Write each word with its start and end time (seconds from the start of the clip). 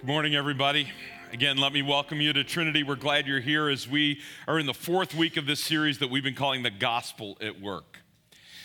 Good 0.00 0.06
morning, 0.06 0.34
everybody. 0.34 0.90
Again, 1.30 1.58
let 1.58 1.74
me 1.74 1.82
welcome 1.82 2.22
you 2.22 2.32
to 2.32 2.42
Trinity. 2.42 2.82
We're 2.82 2.96
glad 2.96 3.26
you're 3.26 3.38
here 3.38 3.68
as 3.68 3.86
we 3.86 4.22
are 4.48 4.58
in 4.58 4.64
the 4.64 4.72
fourth 4.72 5.14
week 5.14 5.36
of 5.36 5.44
this 5.44 5.60
series 5.60 5.98
that 5.98 6.08
we've 6.08 6.22
been 6.22 6.34
calling 6.34 6.62
The 6.62 6.70
Gospel 6.70 7.36
at 7.42 7.60
Work. 7.60 7.98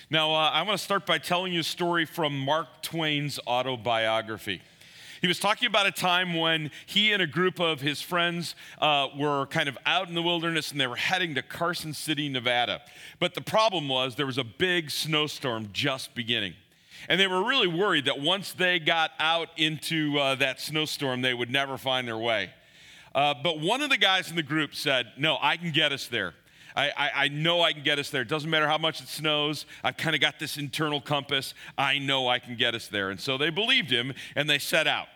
Now, 0.09 0.31
uh, 0.31 0.51
I 0.51 0.61
want 0.61 0.79
to 0.79 0.83
start 0.83 1.05
by 1.05 1.17
telling 1.17 1.51
you 1.51 1.59
a 1.59 1.63
story 1.63 2.05
from 2.05 2.39
Mark 2.39 2.81
Twain's 2.81 3.37
autobiography. 3.45 4.61
He 5.19 5.27
was 5.27 5.37
talking 5.37 5.67
about 5.67 5.85
a 5.85 5.91
time 5.91 6.35
when 6.35 6.71
he 6.85 7.11
and 7.11 7.21
a 7.21 7.27
group 7.27 7.59
of 7.59 7.81
his 7.81 8.01
friends 8.01 8.55
uh, 8.79 9.09
were 9.19 9.45
kind 9.47 9.67
of 9.67 9.77
out 9.85 10.07
in 10.07 10.15
the 10.15 10.23
wilderness 10.23 10.71
and 10.71 10.79
they 10.79 10.87
were 10.87 10.95
heading 10.95 11.35
to 11.35 11.41
Carson 11.41 11.91
City, 11.91 12.29
Nevada. 12.29 12.81
But 13.19 13.33
the 13.33 13.41
problem 13.41 13.89
was 13.89 14.15
there 14.15 14.25
was 14.25 14.37
a 14.37 14.45
big 14.45 14.89
snowstorm 14.89 15.67
just 15.73 16.15
beginning. 16.15 16.53
And 17.09 17.19
they 17.19 17.27
were 17.27 17.43
really 17.43 17.67
worried 17.67 18.05
that 18.05 18.19
once 18.19 18.53
they 18.53 18.79
got 18.79 19.11
out 19.19 19.49
into 19.57 20.17
uh, 20.17 20.35
that 20.35 20.59
snowstorm, 20.59 21.21
they 21.21 21.33
would 21.33 21.51
never 21.51 21.77
find 21.77 22.07
their 22.07 22.17
way. 22.17 22.51
Uh, 23.13 23.33
but 23.41 23.59
one 23.59 23.81
of 23.81 23.89
the 23.89 23.97
guys 23.97 24.29
in 24.29 24.35
the 24.35 24.43
group 24.43 24.75
said, 24.75 25.11
No, 25.17 25.37
I 25.41 25.57
can 25.57 25.71
get 25.71 25.91
us 25.91 26.07
there. 26.07 26.33
I, 26.75 26.91
I, 26.97 27.11
I 27.15 27.27
know 27.29 27.61
I 27.61 27.71
can 27.71 27.83
get 27.83 27.99
us 27.99 28.09
there. 28.09 28.21
It 28.21 28.27
doesn't 28.27 28.49
matter 28.49 28.67
how 28.67 28.77
much 28.77 29.01
it 29.01 29.07
snows. 29.07 29.65
I've 29.83 29.95
kind 29.95 30.13
of 30.13 30.21
got 30.21 30.39
this 30.39 30.57
internal 30.57 30.99
compass. 30.99 31.53
I 31.77 31.99
know 31.99 32.27
I 32.27 32.39
can 32.39 32.57
get 32.57 32.75
us 32.75 32.87
there. 32.89 33.11
And 33.11 33.19
so 33.19 33.37
they 33.37 33.49
believed 33.49 33.89
him 33.89 34.13
and 34.35 34.49
they 34.49 34.59
set 34.59 34.85
out. 34.85 35.07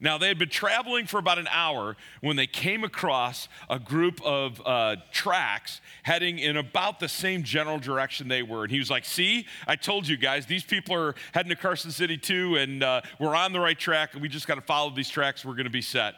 Now, 0.00 0.18
they 0.18 0.28
had 0.28 0.38
been 0.38 0.48
traveling 0.48 1.06
for 1.06 1.18
about 1.18 1.38
an 1.38 1.48
hour 1.50 1.96
when 2.20 2.36
they 2.36 2.48
came 2.48 2.82
across 2.82 3.48
a 3.70 3.78
group 3.78 4.20
of 4.22 4.60
uh, 4.66 4.96
tracks 5.12 5.80
heading 6.02 6.38
in 6.38 6.56
about 6.56 6.98
the 6.98 7.08
same 7.08 7.44
general 7.44 7.78
direction 7.78 8.26
they 8.28 8.42
were. 8.42 8.64
And 8.64 8.72
he 8.72 8.78
was 8.78 8.90
like, 8.90 9.04
See, 9.04 9.46
I 9.66 9.76
told 9.76 10.08
you 10.08 10.16
guys, 10.16 10.46
these 10.46 10.64
people 10.64 10.96
are 10.96 11.14
heading 11.32 11.50
to 11.50 11.56
Carson 11.56 11.92
City 11.92 12.18
too, 12.18 12.56
and 12.56 12.82
uh, 12.82 13.02
we're 13.20 13.36
on 13.36 13.52
the 13.52 13.60
right 13.60 13.78
track, 13.78 14.10
we 14.20 14.28
just 14.28 14.48
got 14.48 14.56
to 14.56 14.60
follow 14.60 14.90
these 14.90 15.08
tracks. 15.08 15.44
We're 15.44 15.54
going 15.54 15.64
to 15.64 15.70
be 15.70 15.82
set. 15.82 16.14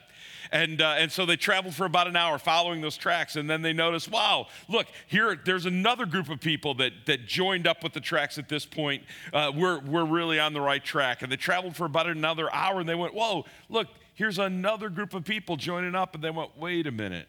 And, 0.52 0.80
uh, 0.80 0.94
and 0.98 1.10
so 1.10 1.26
they 1.26 1.36
traveled 1.36 1.74
for 1.74 1.86
about 1.86 2.06
an 2.06 2.16
hour 2.16 2.38
following 2.38 2.80
those 2.80 2.96
tracks. 2.96 3.36
And 3.36 3.48
then 3.48 3.62
they 3.62 3.72
noticed, 3.72 4.10
wow, 4.10 4.46
look, 4.68 4.86
here, 5.06 5.38
there's 5.44 5.66
another 5.66 6.06
group 6.06 6.28
of 6.28 6.40
people 6.40 6.74
that, 6.74 6.92
that 7.06 7.26
joined 7.26 7.66
up 7.66 7.82
with 7.82 7.92
the 7.92 8.00
tracks 8.00 8.38
at 8.38 8.48
this 8.48 8.64
point. 8.66 9.02
Uh, 9.32 9.52
we're, 9.54 9.80
we're 9.80 10.04
really 10.04 10.38
on 10.38 10.52
the 10.52 10.60
right 10.60 10.84
track. 10.84 11.22
And 11.22 11.30
they 11.30 11.36
traveled 11.36 11.76
for 11.76 11.84
about 11.84 12.06
another 12.06 12.52
hour 12.52 12.80
and 12.80 12.88
they 12.88 12.94
went, 12.94 13.14
whoa, 13.14 13.44
look, 13.68 13.88
here's 14.14 14.38
another 14.38 14.88
group 14.88 15.14
of 15.14 15.24
people 15.24 15.56
joining 15.56 15.94
up. 15.94 16.14
And 16.14 16.22
they 16.22 16.30
went, 16.30 16.56
wait 16.56 16.86
a 16.86 16.92
minute. 16.92 17.28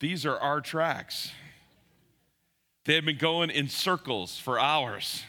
These 0.00 0.26
are 0.26 0.38
our 0.38 0.60
tracks. 0.60 1.32
They 2.84 2.94
had 2.94 3.04
been 3.04 3.18
going 3.18 3.50
in 3.50 3.68
circles 3.68 4.38
for 4.38 4.60
hours. 4.60 5.24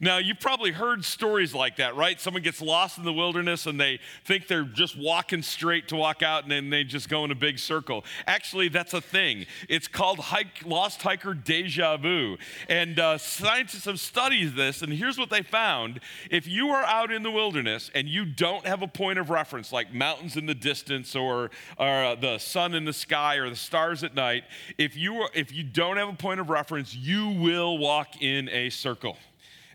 Now, 0.00 0.18
you've 0.18 0.40
probably 0.40 0.72
heard 0.72 1.04
stories 1.04 1.54
like 1.54 1.76
that, 1.76 1.96
right? 1.96 2.20
Someone 2.20 2.42
gets 2.42 2.60
lost 2.60 2.98
in 2.98 3.04
the 3.04 3.12
wilderness 3.12 3.66
and 3.66 3.78
they 3.80 4.00
think 4.24 4.48
they're 4.48 4.64
just 4.64 4.98
walking 4.98 5.42
straight 5.42 5.88
to 5.88 5.96
walk 5.96 6.22
out 6.22 6.42
and 6.42 6.52
then 6.52 6.70
they 6.70 6.84
just 6.84 7.08
go 7.08 7.24
in 7.24 7.30
a 7.30 7.36
big 7.36 7.58
circle. 7.58 8.04
Actually, 8.26 8.68
that's 8.68 8.94
a 8.94 9.00
thing. 9.00 9.46
It's 9.68 9.88
called 9.88 10.18
hike, 10.18 10.64
lost 10.64 11.02
hiker 11.02 11.34
deja 11.34 11.96
vu. 11.96 12.36
And 12.68 12.98
uh, 12.98 13.18
scientists 13.18 13.84
have 13.84 14.00
studied 14.00 14.56
this, 14.56 14.82
and 14.82 14.92
here's 14.92 15.18
what 15.18 15.30
they 15.30 15.42
found. 15.42 16.00
If 16.30 16.46
you 16.46 16.68
are 16.70 16.84
out 16.84 17.10
in 17.10 17.22
the 17.22 17.30
wilderness 17.30 17.90
and 17.94 18.08
you 18.08 18.24
don't 18.24 18.66
have 18.66 18.82
a 18.82 18.88
point 18.88 19.18
of 19.18 19.30
reference, 19.30 19.72
like 19.72 19.92
mountains 19.92 20.36
in 20.36 20.46
the 20.46 20.54
distance 20.54 21.14
or, 21.14 21.50
or 21.78 22.04
uh, 22.04 22.14
the 22.14 22.38
sun 22.38 22.74
in 22.74 22.84
the 22.84 22.92
sky 22.92 23.36
or 23.36 23.48
the 23.50 23.56
stars 23.56 24.04
at 24.04 24.14
night, 24.14 24.44
if 24.78 24.96
you, 24.96 25.14
are, 25.22 25.30
if 25.34 25.52
you 25.52 25.62
don't 25.62 25.96
have 25.96 26.08
a 26.08 26.14
point 26.14 26.40
of 26.40 26.50
reference, 26.50 26.94
you 26.94 27.28
will 27.28 27.78
walk 27.78 28.22
in 28.22 28.48
a 28.48 28.70
circle. 28.70 29.16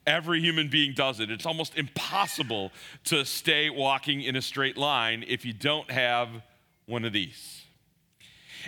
Every 0.07 0.39
human 0.39 0.69
being 0.69 0.93
does 0.93 1.19
it. 1.19 1.29
It's 1.29 1.45
almost 1.45 1.77
impossible 1.77 2.71
to 3.03 3.25
stay 3.25 3.69
walking 3.69 4.21
in 4.21 4.35
a 4.35 4.41
straight 4.41 4.77
line 4.77 5.23
if 5.27 5.45
you 5.45 5.53
don't 5.53 5.91
have 5.91 6.29
one 6.85 7.05
of 7.05 7.13
these. 7.13 7.65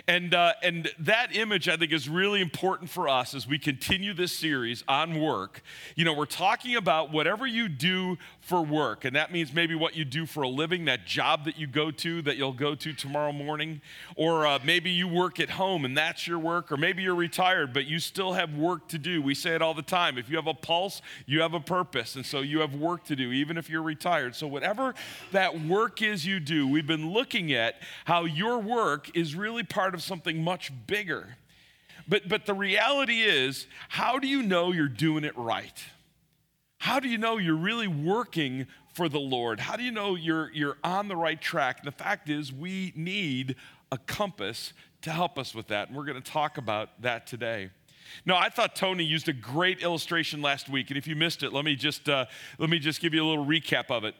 And, 0.06 0.34
uh, 0.34 0.52
and 0.62 0.90
that 0.98 1.34
image, 1.34 1.68
I 1.68 1.76
think, 1.76 1.92
is 1.92 2.08
really 2.08 2.40
important 2.40 2.90
for 2.90 3.08
us 3.08 3.34
as 3.34 3.46
we 3.46 3.58
continue 3.58 4.14
this 4.14 4.36
series 4.36 4.84
on 4.88 5.20
work. 5.20 5.62
You 5.96 6.04
know, 6.04 6.12
we're 6.12 6.26
talking 6.26 6.76
about 6.76 7.12
whatever 7.12 7.46
you 7.46 7.68
do 7.68 8.16
for 8.50 8.60
work, 8.60 9.04
and 9.04 9.14
that 9.14 9.30
means 9.30 9.52
maybe 9.52 9.76
what 9.76 9.94
you 9.94 10.04
do 10.04 10.26
for 10.26 10.42
a 10.42 10.48
living, 10.48 10.86
that 10.86 11.06
job 11.06 11.44
that 11.44 11.56
you 11.56 11.68
go 11.68 11.92
to 11.92 12.20
that 12.22 12.36
you'll 12.36 12.52
go 12.52 12.74
to 12.74 12.92
tomorrow 12.92 13.30
morning, 13.30 13.80
or 14.16 14.44
uh, 14.44 14.58
maybe 14.64 14.90
you 14.90 15.06
work 15.06 15.38
at 15.38 15.50
home 15.50 15.84
and 15.84 15.96
that's 15.96 16.26
your 16.26 16.40
work, 16.40 16.72
or 16.72 16.76
maybe 16.76 17.00
you're 17.00 17.14
retired 17.14 17.72
but 17.72 17.86
you 17.86 18.00
still 18.00 18.32
have 18.32 18.52
work 18.56 18.88
to 18.88 18.98
do. 18.98 19.22
We 19.22 19.36
say 19.36 19.54
it 19.54 19.62
all 19.62 19.72
the 19.72 19.82
time 19.82 20.18
if 20.18 20.28
you 20.28 20.34
have 20.34 20.48
a 20.48 20.54
pulse, 20.54 21.00
you 21.26 21.42
have 21.42 21.54
a 21.54 21.60
purpose, 21.60 22.16
and 22.16 22.26
so 22.26 22.40
you 22.40 22.58
have 22.58 22.74
work 22.74 23.04
to 23.04 23.14
do, 23.14 23.30
even 23.30 23.56
if 23.56 23.70
you're 23.70 23.84
retired. 23.84 24.34
So, 24.34 24.48
whatever 24.48 24.96
that 25.30 25.60
work 25.60 26.02
is 26.02 26.26
you 26.26 26.40
do, 26.40 26.66
we've 26.66 26.88
been 26.88 27.12
looking 27.12 27.52
at 27.52 27.76
how 28.04 28.24
your 28.24 28.58
work 28.58 29.16
is 29.16 29.36
really 29.36 29.62
part 29.62 29.94
of 29.94 30.02
something 30.02 30.42
much 30.42 30.72
bigger. 30.88 31.36
But, 32.08 32.28
but 32.28 32.46
the 32.46 32.54
reality 32.54 33.20
is, 33.20 33.68
how 33.88 34.18
do 34.18 34.26
you 34.26 34.42
know 34.42 34.72
you're 34.72 34.88
doing 34.88 35.22
it 35.22 35.38
right? 35.38 35.80
How 36.80 36.98
do 36.98 37.10
you 37.10 37.18
know 37.18 37.36
you're 37.36 37.54
really 37.54 37.86
working 37.86 38.66
for 38.94 39.10
the 39.10 39.20
Lord? 39.20 39.60
How 39.60 39.76
do 39.76 39.82
you 39.82 39.90
know 39.90 40.14
you're, 40.14 40.50
you're 40.52 40.78
on 40.82 41.08
the 41.08 41.14
right 41.14 41.38
track? 41.38 41.80
And 41.80 41.86
the 41.86 41.92
fact 41.96 42.30
is, 42.30 42.54
we 42.54 42.94
need 42.96 43.56
a 43.92 43.98
compass 43.98 44.72
to 45.02 45.10
help 45.10 45.38
us 45.38 45.54
with 45.54 45.68
that. 45.68 45.88
And 45.88 45.96
we're 45.96 46.06
going 46.06 46.20
to 46.20 46.30
talk 46.30 46.56
about 46.56 47.02
that 47.02 47.26
today. 47.26 47.68
Now, 48.24 48.38
I 48.38 48.48
thought 48.48 48.74
Tony 48.74 49.04
used 49.04 49.28
a 49.28 49.34
great 49.34 49.82
illustration 49.82 50.40
last 50.40 50.70
week, 50.70 50.88
and 50.88 50.96
if 50.96 51.06
you 51.06 51.14
missed 51.14 51.42
it, 51.42 51.52
let 51.52 51.66
me 51.66 51.76
just 51.76 52.08
uh, 52.08 52.24
let 52.58 52.70
me 52.70 52.78
just 52.78 53.02
give 53.02 53.12
you 53.12 53.22
a 53.22 53.28
little 53.28 53.44
recap 53.44 53.90
of 53.90 54.04
it. 54.04 54.14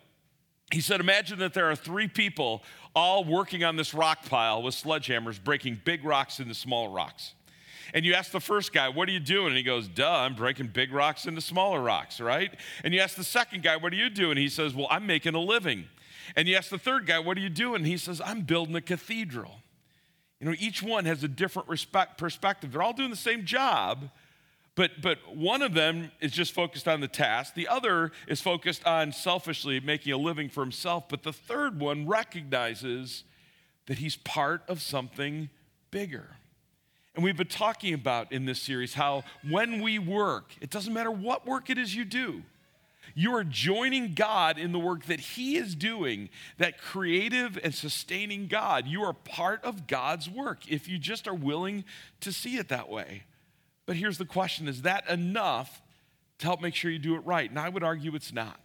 He 0.70 0.82
said, 0.82 1.00
Imagine 1.00 1.38
that 1.38 1.54
there 1.54 1.70
are 1.70 1.74
three 1.74 2.08
people 2.08 2.62
all 2.94 3.24
working 3.24 3.64
on 3.64 3.76
this 3.76 3.94
rock 3.94 4.26
pile 4.26 4.62
with 4.62 4.74
sledgehammers, 4.74 5.42
breaking 5.42 5.80
big 5.82 6.04
rocks 6.04 6.40
into 6.40 6.52
small 6.52 6.88
rocks. 6.88 7.32
And 7.92 8.04
you 8.04 8.14
ask 8.14 8.30
the 8.30 8.40
first 8.40 8.72
guy, 8.72 8.88
What 8.88 9.08
are 9.08 9.12
you 9.12 9.20
doing? 9.20 9.48
And 9.48 9.56
he 9.56 9.62
goes, 9.62 9.88
Duh, 9.88 10.10
I'm 10.10 10.34
breaking 10.34 10.68
big 10.68 10.92
rocks 10.92 11.26
into 11.26 11.40
smaller 11.40 11.80
rocks, 11.80 12.20
right? 12.20 12.52
And 12.84 12.94
you 12.94 13.00
ask 13.00 13.16
the 13.16 13.24
second 13.24 13.62
guy, 13.62 13.76
What 13.76 13.92
are 13.92 13.96
you 13.96 14.10
doing? 14.10 14.36
He 14.36 14.48
says, 14.48 14.74
Well, 14.74 14.88
I'm 14.90 15.06
making 15.06 15.34
a 15.34 15.40
living. 15.40 15.86
And 16.36 16.46
you 16.46 16.56
ask 16.56 16.70
the 16.70 16.78
third 16.78 17.06
guy, 17.06 17.18
What 17.18 17.36
are 17.36 17.40
you 17.40 17.48
doing? 17.48 17.84
He 17.84 17.96
says, 17.96 18.20
I'm 18.24 18.42
building 18.42 18.76
a 18.76 18.80
cathedral. 18.80 19.56
You 20.40 20.48
know, 20.48 20.56
each 20.58 20.82
one 20.82 21.04
has 21.04 21.22
a 21.22 21.28
different 21.28 21.68
respect, 21.68 22.16
perspective. 22.16 22.72
They're 22.72 22.82
all 22.82 22.94
doing 22.94 23.10
the 23.10 23.16
same 23.16 23.44
job, 23.44 24.10
but, 24.74 25.02
but 25.02 25.18
one 25.36 25.60
of 25.60 25.74
them 25.74 26.10
is 26.20 26.32
just 26.32 26.52
focused 26.52 26.88
on 26.88 27.00
the 27.00 27.08
task. 27.08 27.54
The 27.54 27.68
other 27.68 28.12
is 28.26 28.40
focused 28.40 28.86
on 28.86 29.12
selfishly 29.12 29.80
making 29.80 30.14
a 30.14 30.16
living 30.16 30.48
for 30.48 30.62
himself. 30.62 31.10
But 31.10 31.24
the 31.24 31.32
third 31.32 31.78
one 31.78 32.06
recognizes 32.06 33.24
that 33.86 33.98
he's 33.98 34.16
part 34.16 34.62
of 34.66 34.80
something 34.80 35.50
bigger. 35.90 36.36
And 37.14 37.24
we've 37.24 37.36
been 37.36 37.48
talking 37.48 37.92
about 37.92 38.32
in 38.32 38.44
this 38.44 38.62
series 38.62 38.94
how 38.94 39.24
when 39.48 39.80
we 39.80 39.98
work, 39.98 40.52
it 40.60 40.70
doesn't 40.70 40.92
matter 40.92 41.10
what 41.10 41.46
work 41.46 41.68
it 41.68 41.78
is 41.78 41.94
you 41.94 42.04
do, 42.04 42.42
you 43.14 43.34
are 43.34 43.44
joining 43.44 44.14
God 44.14 44.58
in 44.58 44.72
the 44.72 44.78
work 44.78 45.06
that 45.06 45.20
He 45.20 45.56
is 45.56 45.74
doing, 45.74 46.28
that 46.58 46.78
creative 46.78 47.58
and 47.62 47.74
sustaining 47.74 48.46
God. 48.46 48.86
You 48.86 49.02
are 49.02 49.12
part 49.12 49.64
of 49.64 49.86
God's 49.86 50.30
work 50.30 50.70
if 50.70 50.88
you 50.88 50.98
just 50.98 51.26
are 51.26 51.34
willing 51.34 51.84
to 52.20 52.32
see 52.32 52.56
it 52.56 52.68
that 52.68 52.88
way. 52.88 53.24
But 53.86 53.96
here's 53.96 54.18
the 54.18 54.24
question 54.24 54.68
is 54.68 54.82
that 54.82 55.08
enough 55.08 55.82
to 56.38 56.46
help 56.46 56.60
make 56.60 56.74
sure 56.74 56.90
you 56.90 56.98
do 56.98 57.16
it 57.16 57.26
right? 57.26 57.50
And 57.50 57.58
I 57.58 57.68
would 57.68 57.82
argue 57.82 58.14
it's 58.14 58.32
not. 58.32 58.60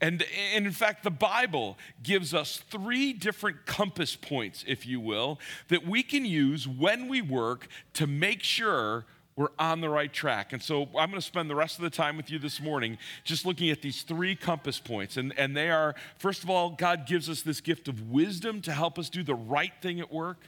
And, 0.00 0.24
and, 0.54 0.66
in 0.66 0.72
fact, 0.72 1.04
the 1.04 1.10
Bible 1.10 1.78
gives 2.02 2.34
us 2.34 2.62
three 2.68 3.12
different 3.12 3.64
compass 3.66 4.16
points, 4.16 4.64
if 4.66 4.86
you 4.86 5.00
will, 5.00 5.38
that 5.68 5.86
we 5.86 6.02
can 6.02 6.24
use 6.24 6.66
when 6.66 7.08
we 7.08 7.22
work 7.22 7.68
to 7.94 8.06
make 8.06 8.42
sure 8.42 9.06
we're 9.36 9.48
on 9.58 9.80
the 9.80 9.88
right 9.88 10.12
track. 10.12 10.52
And 10.52 10.62
so 10.62 10.82
I'm 10.82 11.10
going 11.10 11.14
to 11.14 11.22
spend 11.22 11.50
the 11.50 11.54
rest 11.54 11.78
of 11.78 11.82
the 11.82 11.90
time 11.90 12.16
with 12.16 12.30
you 12.30 12.38
this 12.38 12.60
morning 12.60 12.98
just 13.24 13.44
looking 13.44 13.70
at 13.70 13.82
these 13.82 14.02
three 14.02 14.36
compass 14.36 14.78
points. 14.78 15.16
And, 15.16 15.36
and 15.38 15.56
they 15.56 15.70
are, 15.70 15.94
first 16.18 16.44
of 16.44 16.50
all, 16.50 16.70
God 16.70 17.06
gives 17.06 17.28
us 17.28 17.42
this 17.42 17.60
gift 17.60 17.88
of 17.88 18.10
wisdom 18.10 18.60
to 18.62 18.72
help 18.72 18.98
us 18.98 19.08
do 19.08 19.22
the 19.22 19.34
right 19.34 19.72
thing 19.80 20.00
at 20.00 20.12
work. 20.12 20.38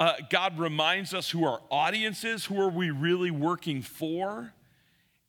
Uh, 0.00 0.14
God 0.30 0.58
reminds 0.58 1.14
us 1.14 1.30
who 1.30 1.44
our 1.44 1.60
audience 1.70 2.24
is, 2.24 2.46
who 2.46 2.60
are 2.60 2.70
we 2.70 2.90
really 2.90 3.30
working 3.30 3.82
for? 3.82 4.52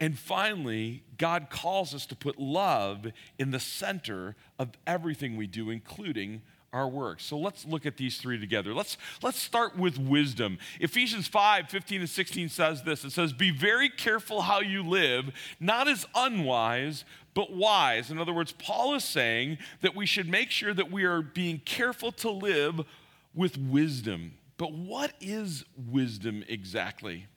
And 0.03 0.19
finally, 0.19 1.01
God 1.17 1.47
calls 1.49 1.95
us 1.95 2.05
to 2.07 2.15
put 2.15 2.37
love 2.37 3.07
in 3.39 3.51
the 3.51 3.59
center 3.61 4.35
of 4.59 4.71
everything 4.85 5.37
we 5.37 5.47
do, 5.47 5.69
including 5.69 6.41
our 6.73 6.89
work. 6.89 7.21
So 7.21 7.37
let's 7.37 7.63
look 7.63 7.85
at 7.85 7.95
these 7.95 8.17
three 8.17 8.37
together. 8.37 8.73
Let's, 8.73 8.97
let's 9.21 9.41
start 9.41 9.77
with 9.77 9.97
wisdom. 9.97 10.57
Ephesians 10.81 11.29
5 11.29 11.69
15 11.69 12.01
and 12.01 12.09
16 12.09 12.49
says 12.49 12.83
this 12.83 13.05
it 13.05 13.11
says, 13.13 13.31
Be 13.31 13.49
very 13.49 13.87
careful 13.87 14.41
how 14.41 14.59
you 14.59 14.83
live, 14.83 15.31
not 15.61 15.87
as 15.87 16.05
unwise, 16.13 17.05
but 17.33 17.53
wise. 17.53 18.11
In 18.11 18.19
other 18.19 18.33
words, 18.33 18.51
Paul 18.51 18.95
is 18.95 19.05
saying 19.05 19.57
that 19.79 19.95
we 19.95 20.05
should 20.05 20.27
make 20.27 20.51
sure 20.51 20.73
that 20.73 20.91
we 20.91 21.05
are 21.05 21.21
being 21.21 21.59
careful 21.59 22.11
to 22.11 22.29
live 22.29 22.81
with 23.33 23.57
wisdom. 23.57 24.33
But 24.57 24.73
what 24.73 25.13
is 25.21 25.63
wisdom 25.77 26.43
exactly? 26.49 27.27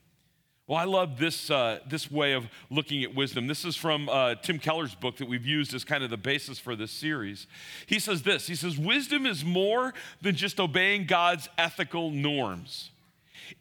Well, 0.67 0.77
I 0.77 0.83
love 0.83 1.17
this, 1.17 1.49
uh, 1.49 1.79
this 1.87 2.11
way 2.11 2.33
of 2.33 2.49
looking 2.69 3.01
at 3.01 3.15
wisdom. 3.15 3.47
This 3.47 3.63
is 3.63 3.77
from 3.77 4.09
uh, 4.09 4.35
Tim 4.35 4.59
Keller's 4.59 4.93
book 4.93 5.15
that 5.15 5.29
we've 5.29 5.45
used 5.45 5.73
as 5.73 5.85
kind 5.85 6.03
of 6.03 6.09
the 6.09 6.17
basis 6.17 6.59
for 6.59 6.75
this 6.75 6.91
series. 6.91 7.47
He 7.85 7.99
says 7.99 8.23
this 8.23 8.47
He 8.47 8.55
says, 8.55 8.77
Wisdom 8.77 9.25
is 9.25 9.45
more 9.45 9.93
than 10.21 10.35
just 10.35 10.59
obeying 10.59 11.05
God's 11.05 11.47
ethical 11.57 12.11
norms. 12.11 12.91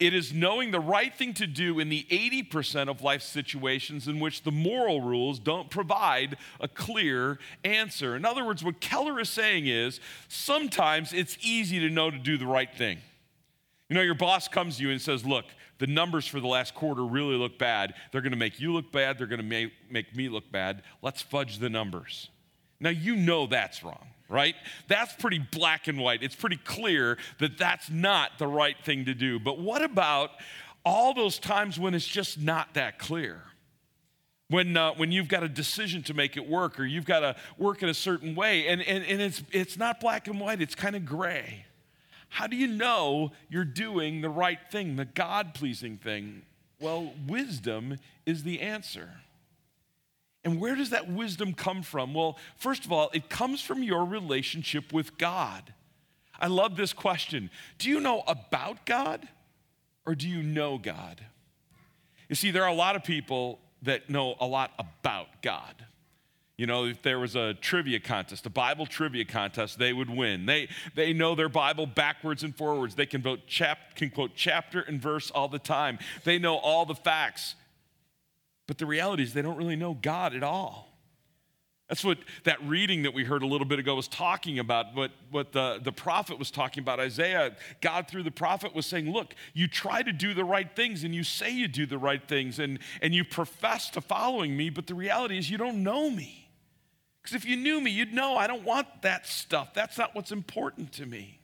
It 0.00 0.14
is 0.14 0.32
knowing 0.32 0.72
the 0.72 0.80
right 0.80 1.14
thing 1.14 1.32
to 1.34 1.46
do 1.46 1.78
in 1.78 1.90
the 1.90 2.04
80% 2.10 2.88
of 2.88 3.02
life 3.02 3.22
situations 3.22 4.08
in 4.08 4.18
which 4.18 4.42
the 4.42 4.50
moral 4.50 5.00
rules 5.00 5.38
don't 5.38 5.70
provide 5.70 6.36
a 6.58 6.66
clear 6.66 7.38
answer. 7.62 8.16
In 8.16 8.24
other 8.24 8.44
words, 8.44 8.64
what 8.64 8.80
Keller 8.80 9.20
is 9.20 9.28
saying 9.28 9.68
is 9.68 10.00
sometimes 10.26 11.12
it's 11.12 11.38
easy 11.40 11.78
to 11.78 11.88
know 11.88 12.10
to 12.10 12.18
do 12.18 12.36
the 12.36 12.46
right 12.46 12.74
thing. 12.74 12.98
You 13.88 13.94
know, 13.94 14.02
your 14.02 14.16
boss 14.16 14.48
comes 14.48 14.78
to 14.78 14.82
you 14.82 14.90
and 14.90 15.00
says, 15.00 15.24
Look, 15.24 15.44
the 15.78 15.86
numbers 15.86 16.26
for 16.26 16.40
the 16.40 16.46
last 16.46 16.74
quarter 16.74 17.04
really 17.04 17.36
look 17.36 17.58
bad. 17.58 17.94
They're 18.12 18.22
going 18.22 18.32
to 18.32 18.38
make 18.38 18.60
you 18.60 18.72
look 18.72 18.90
bad. 18.92 19.18
They're 19.18 19.26
going 19.26 19.40
to 19.40 19.46
make, 19.46 19.72
make 19.90 20.16
me 20.16 20.28
look 20.28 20.50
bad. 20.50 20.82
Let's 21.02 21.22
fudge 21.22 21.58
the 21.58 21.68
numbers. 21.68 22.30
Now, 22.80 22.90
you 22.90 23.16
know 23.16 23.46
that's 23.46 23.82
wrong, 23.82 24.06
right? 24.28 24.54
That's 24.88 25.14
pretty 25.14 25.38
black 25.38 25.88
and 25.88 25.98
white. 25.98 26.22
It's 26.22 26.34
pretty 26.34 26.58
clear 26.58 27.18
that 27.38 27.58
that's 27.58 27.90
not 27.90 28.38
the 28.38 28.46
right 28.46 28.76
thing 28.84 29.04
to 29.06 29.14
do. 29.14 29.38
But 29.38 29.58
what 29.58 29.82
about 29.82 30.30
all 30.84 31.14
those 31.14 31.38
times 31.38 31.78
when 31.78 31.94
it's 31.94 32.06
just 32.06 32.40
not 32.40 32.74
that 32.74 32.98
clear? 32.98 33.42
When, 34.48 34.76
uh, 34.76 34.92
when 34.94 35.10
you've 35.10 35.28
got 35.28 35.42
a 35.42 35.48
decision 35.48 36.04
to 36.04 36.14
make 36.14 36.36
it 36.36 36.48
work 36.48 36.78
or 36.78 36.84
you've 36.84 37.04
got 37.04 37.20
to 37.20 37.36
work 37.58 37.82
in 37.82 37.88
a 37.88 37.94
certain 37.94 38.36
way 38.36 38.68
and, 38.68 38.80
and, 38.80 39.04
and 39.04 39.20
it's, 39.20 39.42
it's 39.50 39.76
not 39.76 40.00
black 40.00 40.28
and 40.28 40.40
white, 40.40 40.62
it's 40.62 40.76
kind 40.76 40.94
of 40.94 41.04
gray. 41.04 41.65
How 42.36 42.46
do 42.46 42.54
you 42.54 42.66
know 42.66 43.32
you're 43.48 43.64
doing 43.64 44.20
the 44.20 44.28
right 44.28 44.58
thing, 44.70 44.96
the 44.96 45.06
God 45.06 45.54
pleasing 45.54 45.96
thing? 45.96 46.42
Well, 46.78 47.14
wisdom 47.26 47.96
is 48.26 48.42
the 48.42 48.60
answer. 48.60 49.08
And 50.44 50.60
where 50.60 50.74
does 50.74 50.90
that 50.90 51.10
wisdom 51.10 51.54
come 51.54 51.82
from? 51.82 52.12
Well, 52.12 52.36
first 52.58 52.84
of 52.84 52.92
all, 52.92 53.08
it 53.14 53.30
comes 53.30 53.62
from 53.62 53.82
your 53.82 54.04
relationship 54.04 54.92
with 54.92 55.16
God. 55.16 55.72
I 56.38 56.48
love 56.48 56.76
this 56.76 56.92
question 56.92 57.48
Do 57.78 57.88
you 57.88 58.00
know 58.00 58.22
about 58.26 58.84
God 58.84 59.26
or 60.04 60.14
do 60.14 60.28
you 60.28 60.42
know 60.42 60.76
God? 60.76 61.24
You 62.28 62.36
see, 62.36 62.50
there 62.50 62.64
are 62.64 62.68
a 62.68 62.74
lot 62.74 62.96
of 62.96 63.02
people 63.02 63.60
that 63.80 64.10
know 64.10 64.34
a 64.40 64.46
lot 64.46 64.72
about 64.78 65.40
God. 65.40 65.86
You 66.56 66.66
know, 66.66 66.86
if 66.86 67.02
there 67.02 67.18
was 67.18 67.36
a 67.36 67.52
trivia 67.54 68.00
contest, 68.00 68.46
a 68.46 68.50
Bible 68.50 68.86
trivia 68.86 69.26
contest, 69.26 69.78
they 69.78 69.92
would 69.92 70.08
win. 70.08 70.46
They, 70.46 70.68
they 70.94 71.12
know 71.12 71.34
their 71.34 71.50
Bible 71.50 71.86
backwards 71.86 72.42
and 72.42 72.56
forwards. 72.56 72.94
They 72.94 73.04
can, 73.04 73.20
vote 73.20 73.46
chap, 73.46 73.94
can 73.94 74.08
quote 74.08 74.30
chapter 74.34 74.80
and 74.80 75.00
verse 75.00 75.30
all 75.30 75.48
the 75.48 75.58
time. 75.58 75.98
They 76.24 76.38
know 76.38 76.56
all 76.56 76.86
the 76.86 76.94
facts. 76.94 77.56
But 78.66 78.78
the 78.78 78.86
reality 78.86 79.22
is, 79.22 79.34
they 79.34 79.42
don't 79.42 79.58
really 79.58 79.76
know 79.76 79.94
God 79.94 80.34
at 80.34 80.42
all. 80.42 80.86
That's 81.88 82.02
what 82.02 82.18
that 82.44 82.60
reading 82.66 83.02
that 83.02 83.14
we 83.14 83.22
heard 83.22 83.42
a 83.42 83.46
little 83.46 83.66
bit 83.66 83.78
ago 83.78 83.94
was 83.94 84.08
talking 84.08 84.58
about, 84.58 84.94
what, 84.94 85.12
what 85.30 85.52
the, 85.52 85.78
the 85.80 85.92
prophet 85.92 86.36
was 86.36 86.50
talking 86.50 86.82
about. 86.82 86.98
Isaiah, 86.98 87.54
God 87.80 88.08
through 88.08 88.24
the 88.24 88.32
prophet 88.32 88.74
was 88.74 88.86
saying, 88.86 89.12
Look, 89.12 89.34
you 89.54 89.68
try 89.68 90.02
to 90.02 90.10
do 90.10 90.34
the 90.34 90.44
right 90.44 90.74
things 90.74 91.04
and 91.04 91.14
you 91.14 91.22
say 91.22 91.50
you 91.50 91.68
do 91.68 91.86
the 91.86 91.98
right 91.98 92.26
things 92.26 92.58
and, 92.58 92.80
and 93.00 93.14
you 93.14 93.24
profess 93.24 93.88
to 93.90 94.00
following 94.00 94.56
me, 94.56 94.68
but 94.68 94.88
the 94.88 94.96
reality 94.96 95.38
is 95.38 95.48
you 95.48 95.58
don't 95.58 95.84
know 95.84 96.10
me. 96.10 96.45
Because 97.26 97.42
if 97.42 97.50
you 97.50 97.56
knew 97.56 97.80
me, 97.80 97.90
you'd 97.90 98.14
know 98.14 98.36
I 98.36 98.46
don't 98.46 98.62
want 98.62 98.86
that 99.02 99.26
stuff. 99.26 99.74
That's 99.74 99.98
not 99.98 100.14
what's 100.14 100.30
important 100.30 100.92
to 100.92 101.06
me. 101.06 101.40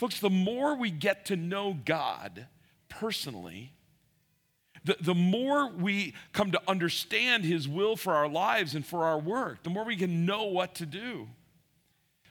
Folks, 0.00 0.18
the 0.18 0.30
more 0.30 0.74
we 0.74 0.90
get 0.90 1.26
to 1.26 1.36
know 1.36 1.78
God 1.84 2.48
personally, 2.88 3.72
the, 4.84 4.96
the 5.00 5.14
more 5.14 5.68
we 5.68 6.14
come 6.32 6.50
to 6.50 6.60
understand 6.66 7.44
His 7.44 7.68
will 7.68 7.94
for 7.94 8.14
our 8.14 8.28
lives 8.28 8.74
and 8.74 8.84
for 8.84 9.04
our 9.04 9.16
work, 9.16 9.62
the 9.62 9.70
more 9.70 9.84
we 9.84 9.94
can 9.94 10.26
know 10.26 10.42
what 10.42 10.74
to 10.74 10.86
do. 10.86 11.28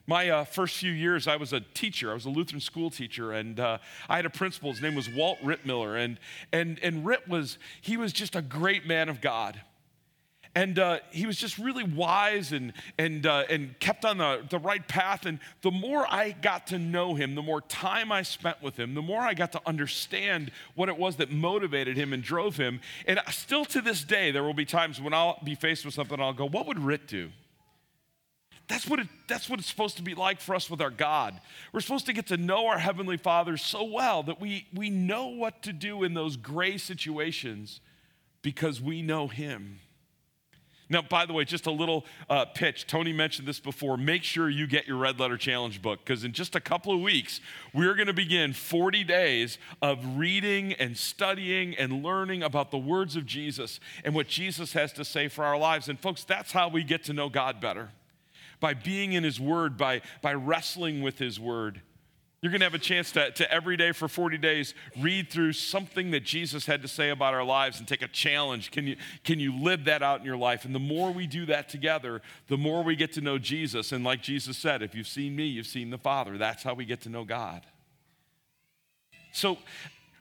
My 0.05 0.27
uh, 0.29 0.43
first 0.43 0.75
few 0.75 0.91
years, 0.91 1.29
I 1.29 1.37
was 1.37 1.53
a 1.53 1.61
teacher. 1.61 2.11
I 2.11 2.13
was 2.13 2.25
a 2.25 2.29
Lutheran 2.29 2.59
school 2.59 2.89
teacher, 2.89 3.31
and 3.31 3.57
uh, 3.57 3.77
I 4.09 4.17
had 4.17 4.25
a 4.25 4.29
principal. 4.29 4.71
His 4.71 4.81
name 4.81 4.95
was 4.95 5.09
Walt 5.09 5.37
Rittmiller, 5.41 5.97
and 5.97 6.19
and 6.51 6.77
and 6.83 7.05
Ritt 7.05 7.29
was 7.29 7.57
he 7.79 7.95
was 7.95 8.11
just 8.11 8.35
a 8.35 8.41
great 8.41 8.85
man 8.85 9.07
of 9.07 9.21
God. 9.21 9.61
And 10.53 10.77
uh, 10.79 10.99
he 11.11 11.25
was 11.25 11.37
just 11.37 11.57
really 11.57 11.85
wise 11.85 12.51
and, 12.51 12.73
and, 12.97 13.25
uh, 13.25 13.45
and 13.49 13.79
kept 13.79 14.03
on 14.03 14.17
the, 14.17 14.45
the 14.49 14.59
right 14.59 14.85
path. 14.85 15.25
And 15.25 15.39
the 15.61 15.71
more 15.71 16.05
I 16.09 16.31
got 16.31 16.67
to 16.67 16.79
know 16.79 17.15
him, 17.15 17.35
the 17.35 17.41
more 17.41 17.61
time 17.61 18.11
I 18.11 18.23
spent 18.23 18.61
with 18.61 18.77
him, 18.77 18.93
the 18.93 19.01
more 19.01 19.21
I 19.21 19.33
got 19.33 19.53
to 19.53 19.61
understand 19.65 20.51
what 20.75 20.89
it 20.89 20.97
was 20.97 21.15
that 21.17 21.31
motivated 21.31 21.95
him 21.95 22.11
and 22.11 22.21
drove 22.21 22.57
him. 22.57 22.81
And 23.07 23.21
still 23.29 23.63
to 23.65 23.79
this 23.81 24.03
day, 24.03 24.31
there 24.31 24.43
will 24.43 24.53
be 24.53 24.65
times 24.65 24.99
when 24.99 25.13
I'll 25.13 25.39
be 25.41 25.55
faced 25.55 25.85
with 25.85 25.93
something 25.93 26.15
and 26.15 26.23
I'll 26.23 26.33
go, 26.33 26.47
What 26.47 26.67
would 26.67 26.79
Ritt 26.79 27.07
do? 27.07 27.29
That's 28.67 28.87
what, 28.87 29.01
it, 29.01 29.07
that's 29.27 29.49
what 29.49 29.59
it's 29.59 29.67
supposed 29.67 29.97
to 29.97 30.03
be 30.03 30.15
like 30.15 30.39
for 30.39 30.55
us 30.55 30.69
with 30.69 30.81
our 30.81 30.89
God. 30.89 31.39
We're 31.73 31.81
supposed 31.81 32.05
to 32.05 32.13
get 32.13 32.27
to 32.27 32.37
know 32.37 32.67
our 32.67 32.77
Heavenly 32.77 33.17
Father 33.17 33.57
so 33.57 33.83
well 33.83 34.23
that 34.23 34.39
we, 34.39 34.65
we 34.73 34.89
know 34.89 35.27
what 35.27 35.63
to 35.63 35.73
do 35.73 36.03
in 36.03 36.13
those 36.13 36.37
gray 36.37 36.77
situations 36.77 37.81
because 38.41 38.79
we 38.81 39.01
know 39.01 39.27
Him. 39.27 39.79
Now, 40.91 41.01
by 41.01 41.25
the 41.25 41.31
way, 41.31 41.45
just 41.45 41.67
a 41.67 41.71
little 41.71 42.05
uh, 42.29 42.43
pitch. 42.43 42.85
Tony 42.85 43.13
mentioned 43.13 43.47
this 43.47 43.61
before. 43.61 43.95
Make 43.95 44.23
sure 44.23 44.49
you 44.49 44.67
get 44.67 44.87
your 44.87 44.97
Red 44.97 45.21
Letter 45.21 45.37
Challenge 45.37 45.81
book 45.81 45.99
because 46.03 46.25
in 46.25 46.33
just 46.33 46.53
a 46.53 46.59
couple 46.59 46.93
of 46.93 46.99
weeks, 46.99 47.39
we're 47.73 47.95
going 47.95 48.07
to 48.07 48.13
begin 48.13 48.51
40 48.51 49.05
days 49.05 49.57
of 49.81 50.17
reading 50.17 50.73
and 50.73 50.97
studying 50.97 51.75
and 51.77 52.03
learning 52.03 52.43
about 52.43 52.71
the 52.71 52.77
words 52.77 53.15
of 53.15 53.25
Jesus 53.25 53.79
and 54.03 54.13
what 54.13 54.27
Jesus 54.27 54.73
has 54.73 54.91
to 54.93 55.05
say 55.05 55.29
for 55.29 55.45
our 55.45 55.57
lives. 55.57 55.87
And, 55.87 55.97
folks, 55.97 56.25
that's 56.25 56.51
how 56.51 56.67
we 56.67 56.83
get 56.83 57.05
to 57.05 57.13
know 57.13 57.29
God 57.29 57.61
better 57.61 57.91
by 58.59 58.73
being 58.73 59.13
in 59.13 59.23
His 59.23 59.39
Word, 59.39 59.77
by, 59.77 60.01
by 60.21 60.33
wrestling 60.33 61.01
with 61.01 61.19
His 61.19 61.39
Word. 61.39 61.81
You're 62.41 62.49
going 62.49 62.61
to 62.61 62.65
have 62.65 62.73
a 62.73 62.79
chance 62.79 63.11
to, 63.11 63.29
to 63.29 63.51
every 63.51 63.77
day 63.77 63.91
for 63.91 64.07
40 64.07 64.39
days 64.39 64.73
read 64.99 65.29
through 65.29 65.53
something 65.53 66.09
that 66.11 66.23
Jesus 66.23 66.65
had 66.65 66.81
to 66.81 66.87
say 66.87 67.11
about 67.11 67.35
our 67.35 67.43
lives 67.43 67.77
and 67.77 67.87
take 67.87 68.01
a 68.01 68.07
challenge. 68.07 68.71
Can 68.71 68.87
you, 68.87 68.95
can 69.23 69.39
you 69.39 69.55
live 69.55 69.85
that 69.85 70.01
out 70.01 70.21
in 70.21 70.25
your 70.25 70.37
life? 70.37 70.65
And 70.65 70.73
the 70.73 70.79
more 70.79 71.11
we 71.11 71.27
do 71.27 71.45
that 71.45 71.69
together, 71.69 72.19
the 72.47 72.57
more 72.57 72.83
we 72.83 72.95
get 72.95 73.13
to 73.13 73.21
know 73.21 73.37
Jesus. 73.37 73.91
And 73.91 74.03
like 74.03 74.23
Jesus 74.23 74.57
said, 74.57 74.81
if 74.81 74.95
you've 74.95 75.07
seen 75.07 75.35
me, 75.35 75.45
you've 75.45 75.67
seen 75.67 75.91
the 75.91 75.99
Father. 75.99 76.39
That's 76.39 76.63
how 76.63 76.73
we 76.73 76.83
get 76.83 77.01
to 77.01 77.09
know 77.09 77.25
God. 77.25 77.61
So, 79.33 79.59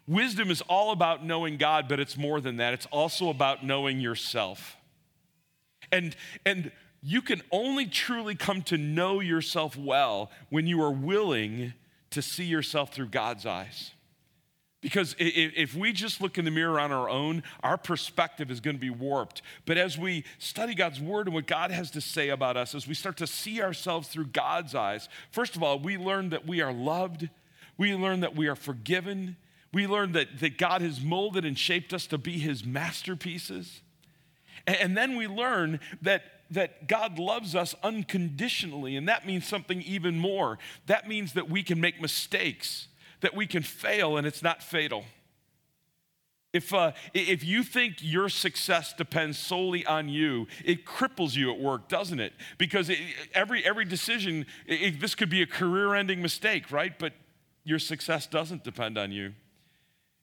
wisdom 0.07 0.51
is 0.51 0.61
all 0.63 0.93
about 0.93 1.25
knowing 1.25 1.57
God, 1.57 1.89
but 1.89 2.01
it's 2.01 2.19
more 2.19 2.41
than 2.43 2.59
that. 2.59 2.75
It's 2.75 2.87
also 2.87 3.31
about 3.31 3.65
knowing 3.65 3.99
yourself. 3.99 4.77
And, 5.91 6.15
and 6.45 6.71
you 7.03 7.23
can 7.23 7.41
only 7.51 7.87
truly 7.87 8.35
come 8.35 8.61
to 8.65 8.77
know 8.77 9.21
yourself 9.21 9.75
well 9.75 10.31
when 10.51 10.67
you 10.67 10.83
are 10.83 10.93
willing 10.93 11.73
to 12.11 12.23
see 12.23 12.45
yourself 12.45 12.93
through 12.93 13.09
God's 13.09 13.47
eyes. 13.47 13.93
Because 14.81 15.14
if 15.19 15.75
we 15.75 15.93
just 15.93 16.23
look 16.23 16.38
in 16.38 16.47
the 16.47 16.50
mirror 16.50 16.81
on 16.81 16.90
our 16.90 17.09
own, 17.09 17.43
our 17.62 17.76
perspective 17.76 18.50
is 18.50 18.61
going 18.61 18.76
to 18.76 18.81
be 18.81 18.88
warped. 18.88 19.43
But 19.67 19.76
as 19.76 19.99
we 19.99 20.25
study 20.38 20.75
God's 20.75 21.00
word 21.00 21.26
and 21.26 21.35
what 21.35 21.47
God 21.47 21.71
has 21.71 21.90
to 21.93 22.00
say 22.00 22.31
about 22.31 22.57
us, 22.57 22.75
as 22.75 22.88
we 22.88 22.95
start 22.95 23.19
to 23.19 23.26
see 23.26 23.61
ourselves 23.61 24.09
through 24.09 24.26
God's 24.26 24.75
eyes, 24.75 25.11
first 25.33 25.55
of 25.55 25.62
all, 25.62 25.79
we 25.79 25.99
learn 25.99 26.31
that 26.31 26.47
we 26.47 26.62
are 26.62 26.73
loved, 26.73 27.29
we 27.76 27.95
learn 27.95 28.21
that 28.21 28.35
we 28.35 28.49
are 28.49 28.57
forgiven, 28.57 29.37
we 29.73 29.87
learn 29.87 30.12
that, 30.12 30.40
that 30.40 30.57
God 30.57 30.81
has 30.81 31.02
molded 31.02 31.45
and 31.45 31.59
shaped 31.59 31.93
us 31.93 32.07
to 32.07 32.17
be 32.17 32.38
his 32.38 32.64
masterpieces. 32.64 33.83
And 34.67 34.97
then 34.97 35.14
we 35.14 35.26
learn 35.26 35.79
that 36.00 36.23
that 36.50 36.88
God 36.88 37.19
loves 37.19 37.54
us 37.54 37.75
unconditionally, 37.83 38.97
and 38.97 39.09
that 39.09 39.26
means 39.26 39.47
something 39.47 39.83
even 39.83 40.19
more. 40.19 40.59
That 40.87 41.07
means 41.07 41.35
that 41.35 41.49
we 41.49 41.62
can 41.62 41.80
make 41.80 42.00
mistakes, 42.00 42.88
that 43.21 43.35
we 43.35 43.47
can 43.47 43.62
fail, 43.62 44.16
and 44.16 44.26
it's 44.26 44.42
not 44.42 44.62
fatal. 44.62 45.04
If, 46.52 46.75
uh, 46.75 46.92
if 47.14 47.45
you 47.45 47.62
think 47.62 47.99
your 48.00 48.28
success 48.28 48.92
depends 48.92 49.38
solely 49.38 49.87
on 49.87 50.09
you, 50.09 50.49
it 50.64 50.85
cripples 50.85 51.37
you 51.37 51.52
at 51.52 51.61
work, 51.61 51.88
doesn't 51.88 52.19
it? 52.19 52.33
Because 52.59 52.88
it, 52.88 52.99
every, 53.35 53.64
every 53.64 53.85
decision, 53.85 54.47
it, 54.66 55.00
this 55.00 55.14
could 55.14 55.30
be 55.30 55.42
a 55.42 55.47
career 55.47 55.95
ending 55.95 56.21
mistake, 56.21 56.73
right? 56.73 56.99
But 56.99 57.12
your 57.62 57.78
success 57.78 58.26
doesn't 58.26 58.64
depend 58.64 58.99
on 58.99 59.12
you. 59.12 59.35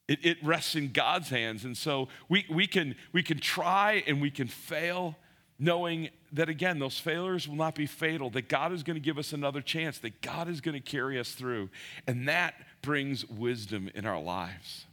It, 0.09 0.19
it 0.25 0.37
rests 0.43 0.75
in 0.75 0.91
God's 0.91 1.29
hands. 1.29 1.63
And 1.63 1.77
so 1.77 2.09
we, 2.27 2.45
we, 2.49 2.67
can, 2.67 2.95
we 3.13 3.23
can 3.23 3.39
try 3.39 4.03
and 4.05 4.21
we 4.21 4.31
can 4.31 4.47
fail, 4.47 5.15
knowing 5.59 6.09
that 6.31 6.49
again, 6.49 6.79
those 6.79 6.99
failures 6.99 7.47
will 7.47 7.55
not 7.55 7.75
be 7.75 7.85
fatal, 7.85 8.29
that 8.31 8.47
God 8.47 8.71
is 8.73 8.83
going 8.83 8.95
to 8.95 9.01
give 9.01 9.17
us 9.17 9.33
another 9.33 9.61
chance, 9.61 9.97
that 9.99 10.21
God 10.21 10.47
is 10.47 10.61
going 10.61 10.73
to 10.73 10.81
carry 10.81 11.19
us 11.19 11.31
through. 11.31 11.69
And 12.05 12.27
that 12.27 12.53
brings 12.81 13.27
wisdom 13.27 13.89
in 13.95 14.05
our 14.05 14.21
lives. 14.21 14.85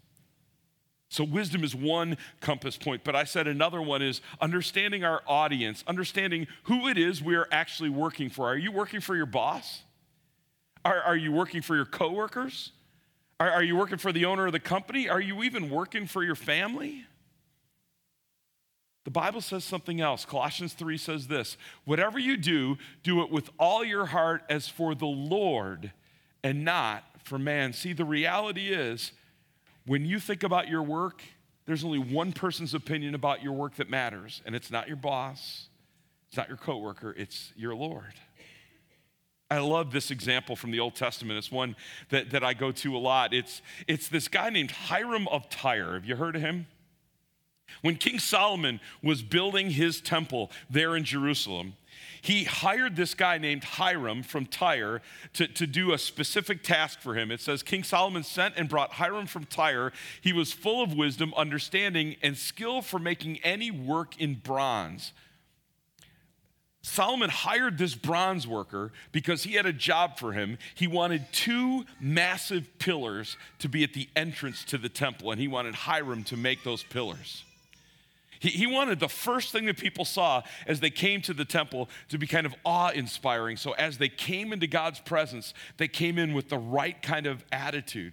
So, 1.11 1.23
wisdom 1.23 1.63
is 1.63 1.77
one 1.77 2.17
compass 2.41 2.77
point, 2.77 3.05
but 3.05 3.15
I 3.15 3.23
said 3.23 3.47
another 3.47 3.81
one 3.81 4.03
is 4.03 4.21
understanding 4.41 5.05
our 5.05 5.23
audience, 5.29 5.85
understanding 5.87 6.49
who 6.65 6.89
it 6.89 6.99
is 6.99 7.23
we 7.23 7.37
are 7.37 7.47
actually 7.53 7.91
working 7.91 8.31
for. 8.31 8.49
Are 8.49 8.57
you 8.57 8.73
working 8.73 9.01
for 9.01 9.15
your 9.15 9.27
boss? 9.27 9.83
Are, 10.85 11.01
are 11.01 11.17
you 11.17 11.31
working 11.31 11.63
for 11.63 11.77
your 11.77 11.85
coworkers? 11.85 12.73
Are, 13.39 13.49
are 13.49 13.63
you 13.63 13.77
working 13.77 13.99
for 13.99 14.13
the 14.13 14.25
owner 14.25 14.47
of 14.47 14.53
the 14.53 14.61
company? 14.61 15.09
Are 15.09 15.21
you 15.21 15.43
even 15.45 15.71
working 15.71 16.07
for 16.07 16.25
your 16.25 16.35
family? 16.35 17.07
The 19.05 19.11
Bible 19.11 19.43
says 19.43 19.65
something 19.65 20.01
else. 20.01 20.25
Colossians 20.25 20.73
3 20.73 20.97
says 20.97 21.27
this 21.27 21.57
Whatever 21.85 22.19
you 22.19 22.37
do, 22.37 22.79
do 23.03 23.23
it 23.23 23.31
with 23.31 23.51
all 23.59 23.85
your 23.85 24.07
heart 24.07 24.43
as 24.49 24.69
for 24.69 24.95
the 24.95 25.07
Lord 25.07 25.93
and 26.43 26.65
not 26.65 27.05
for 27.23 27.39
man. 27.39 27.73
See, 27.73 27.93
the 27.93 28.05
reality 28.05 28.69
is, 28.69 29.13
when 29.87 30.07
you 30.07 30.19
think 30.19 30.43
about 30.43 30.69
your 30.69 30.83
work, 30.83 31.23
there's 31.67 31.85
only 31.85 31.99
one 31.99 32.33
person's 32.33 32.75
opinion 32.75 33.15
about 33.15 33.43
your 33.43 33.53
work 33.53 33.77
that 33.77 33.89
matters, 33.89 34.43
and 34.45 34.55
it's 34.55 34.71
not 34.71 34.89
your 34.89 34.97
boss, 34.97 35.69
it's 36.29 36.37
not 36.37 36.49
your 36.49 36.57
coworker, 36.57 37.15
it's 37.17 37.53
your 37.57 37.75
Lord. 37.75 38.15
I 39.51 39.59
love 39.59 39.93
this 39.93 40.11
example 40.11 40.57
from 40.57 40.71
the 40.71 40.81
Old 40.81 40.95
Testament. 40.95 41.39
It's 41.39 41.53
one 41.53 41.77
that, 42.09 42.31
that 42.31 42.43
I 42.43 42.55
go 42.55 42.73
to 42.73 42.97
a 42.97 42.99
lot. 42.99 43.33
It's, 43.35 43.63
it's 43.87 44.09
this 44.09 44.27
guy 44.27 44.51
named 44.51 44.71
Hiram 44.71 45.29
of 45.29 45.49
Tyre. 45.49 45.95
Have 45.95 46.07
you 46.07 46.17
heard 46.17 46.35
of 46.35 46.43
him? 46.43 46.67
When 47.83 47.97
King 47.97 48.19
Solomon 48.19 48.81
was 49.03 49.23
building 49.23 49.71
his 49.71 50.01
temple 50.01 50.51
there 50.71 50.97
in 50.97 51.05
Jerusalem, 51.05 51.75
he 52.23 52.45
hired 52.45 52.97
this 52.97 53.13
guy 53.13 53.37
named 53.37 53.65
Hiram 53.65 54.23
from 54.23 54.47
Tyre 54.47 55.03
to, 55.35 55.47
to 55.47 55.67
do 55.67 55.93
a 55.93 55.99
specific 55.99 56.63
task 56.63 57.01
for 57.01 57.15
him. 57.15 57.31
It 57.31 57.43
says 57.43 57.63
King 57.63 57.85
Solomon 57.85 58.23
sent 58.23 58.55
and 58.57 58.67
brought 58.67 58.93
Hiram 58.93 59.27
from 59.27 59.45
Tyre. 59.45 59.93
He 60.23 60.33
was 60.33 60.51
full 60.51 60.83
of 60.83 60.95
wisdom, 60.95 61.35
understanding, 61.37 62.17
and 62.23 62.39
skill 62.39 62.81
for 62.81 62.99
making 62.99 63.41
any 63.45 63.71
work 63.71 64.19
in 64.19 64.37
bronze. 64.37 65.13
Solomon 66.81 67.29
hired 67.29 67.77
this 67.77 67.95
bronze 67.95 68.47
worker 68.47 68.93
because 69.13 69.43
he 69.43 69.55
had 69.55 69.67
a 69.67 69.73
job 69.73 70.19
for 70.19 70.33
him. 70.33 70.57
He 70.75 70.87
wanted 70.87 71.27
two 71.33 71.85
massive 72.01 72.79
pillars 72.79 73.37
to 73.59 73.69
be 73.69 73.85
at 73.85 73.93
the 73.93 74.09
entrance 74.17 74.65
to 74.65 74.79
the 74.79 74.89
temple, 74.89 75.31
and 75.31 75.39
he 75.39 75.49
wanted 75.49 75.75
Hiram 75.75 76.25
to 76.25 76.37
make 76.39 76.63
those 76.65 76.83
pillars. 76.83 77.45
He, 78.39 78.51
he 78.51 78.67
wanted 78.67 79.01
the 79.01 79.09
first 79.09 79.53
thing 79.53 79.67
that 79.67 79.79
people 79.79 80.05
saw 80.05 80.43
as 80.67 80.81
they 80.81 80.91
came 80.91 81.21
to 81.23 81.35
the 81.35 81.45
temple 81.45 81.89
to 82.09 82.19
be 82.19 82.27
kind 82.27 82.47
of 82.47 82.55
awe 82.65 82.91
inspiring. 82.91 83.57
So 83.57 83.73
as 83.73 83.99
they 83.99 84.09
came 84.09 84.53
into 84.53 84.67
God's 84.67 85.01
presence, 85.01 85.55
they 85.77 85.89
came 85.89 86.19
in 86.19 86.35
with 86.35 86.49
the 86.49 86.59
right 86.59 87.01
kind 87.03 87.27
of 87.27 87.45
attitude. 87.53 88.13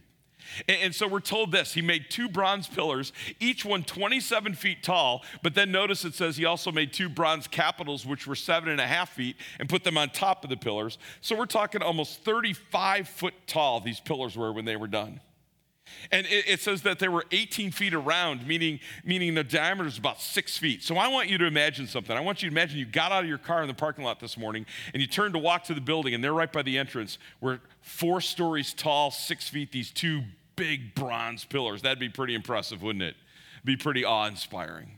And, 0.68 0.94
so 0.94 1.08
we're 1.08 1.20
told 1.20 1.52
this 1.52 1.74
He 1.74 1.82
made 1.82 2.06
two 2.10 2.28
bronze 2.28 2.68
pillars, 2.68 3.14
each 3.40 3.64
one 3.66 3.84
27 3.84 4.56
feet 4.56 4.84
tall. 4.84 5.24
But 5.44 5.56
then 5.56 5.72
notice 5.72 6.06
it 6.06 6.14
says 6.14 6.38
he 6.38 6.46
also 6.46 6.72
made 6.72 6.94
two 6.94 7.10
bronze 7.10 7.48
capitals, 7.48 8.06
which 8.06 8.28
were 8.28 8.36
seven 8.36 8.70
and 8.70 8.82
a 8.82 8.88
half 8.88 9.10
feet, 9.12 9.36
and 9.60 9.70
put 9.70 9.84
them 9.84 9.98
on 9.98 10.10
top 10.10 10.44
of 10.44 10.50
the 10.50 10.58
pillars. 10.58 10.98
So 11.22 11.38
we're 11.38 11.46
talking 11.46 11.82
almost 11.82 12.24
35 12.24 13.08
foot 13.08 13.34
tall, 13.48 13.80
these 13.80 14.00
pillars 14.00 14.36
were 14.36 14.52
when 14.52 14.66
they 14.66 14.76
were 14.76 14.88
done. 14.88 15.22
And 16.12 16.26
it, 16.28 16.46
it, 16.48 16.60
says 16.60 16.82
that 16.84 17.00
they 17.00 17.08
were 17.08 17.26
18 17.32 17.72
feet 17.72 17.94
around, 17.94 18.46
meaning, 18.48 18.80
meaning 19.04 19.34
the 19.34 19.44
diameter 19.44 19.88
is 19.88 19.98
about 19.98 20.22
six 20.22 20.58
feet. 20.58 20.84
So 20.84 20.98
I 20.98 21.08
want 21.08 21.30
you 21.30 21.38
to 21.38 21.46
imagine 21.46 21.88
something. 21.88 22.16
I 22.16 22.22
want 22.22 22.42
you 22.42 22.50
to 22.50 22.54
imagine 22.54 22.80
you 22.80 22.86
got 22.86 23.12
out 23.12 23.24
of 23.24 23.30
your 23.30 23.38
car 23.38 23.62
in 23.62 23.68
the 23.68 23.74
parking 23.74 24.04
lot 24.04 24.20
this 24.20 24.38
morning 24.38 24.66
and 24.94 25.02
you 25.02 25.08
turned 25.08 25.34
to 25.34 25.40
walk 25.40 25.64
to 25.66 25.74
the 25.74 25.82
building, 25.82 26.14
and 26.14 26.24
they're 26.24 26.34
right 26.34 26.52
by 26.52 26.62
the 26.62 26.78
entrance 26.78 27.18
where 27.40 27.60
four 27.82 28.22
stories 28.22 28.74
tall, 28.74 29.12
six 29.12 29.50
feet, 29.50 29.72
these 29.72 29.92
two 29.92 30.24
big 30.56 30.96
bronze 30.96 31.46
pillars. 31.46 31.82
That'd 31.82 32.00
be 32.00 32.10
pretty 32.10 32.36
impressive, 32.36 32.82
wouldn't 32.82 33.04
it? 33.04 33.16
Be 33.64 33.76
pretty 33.76 34.06
awe 34.06 34.28
inspiring. 34.28 34.98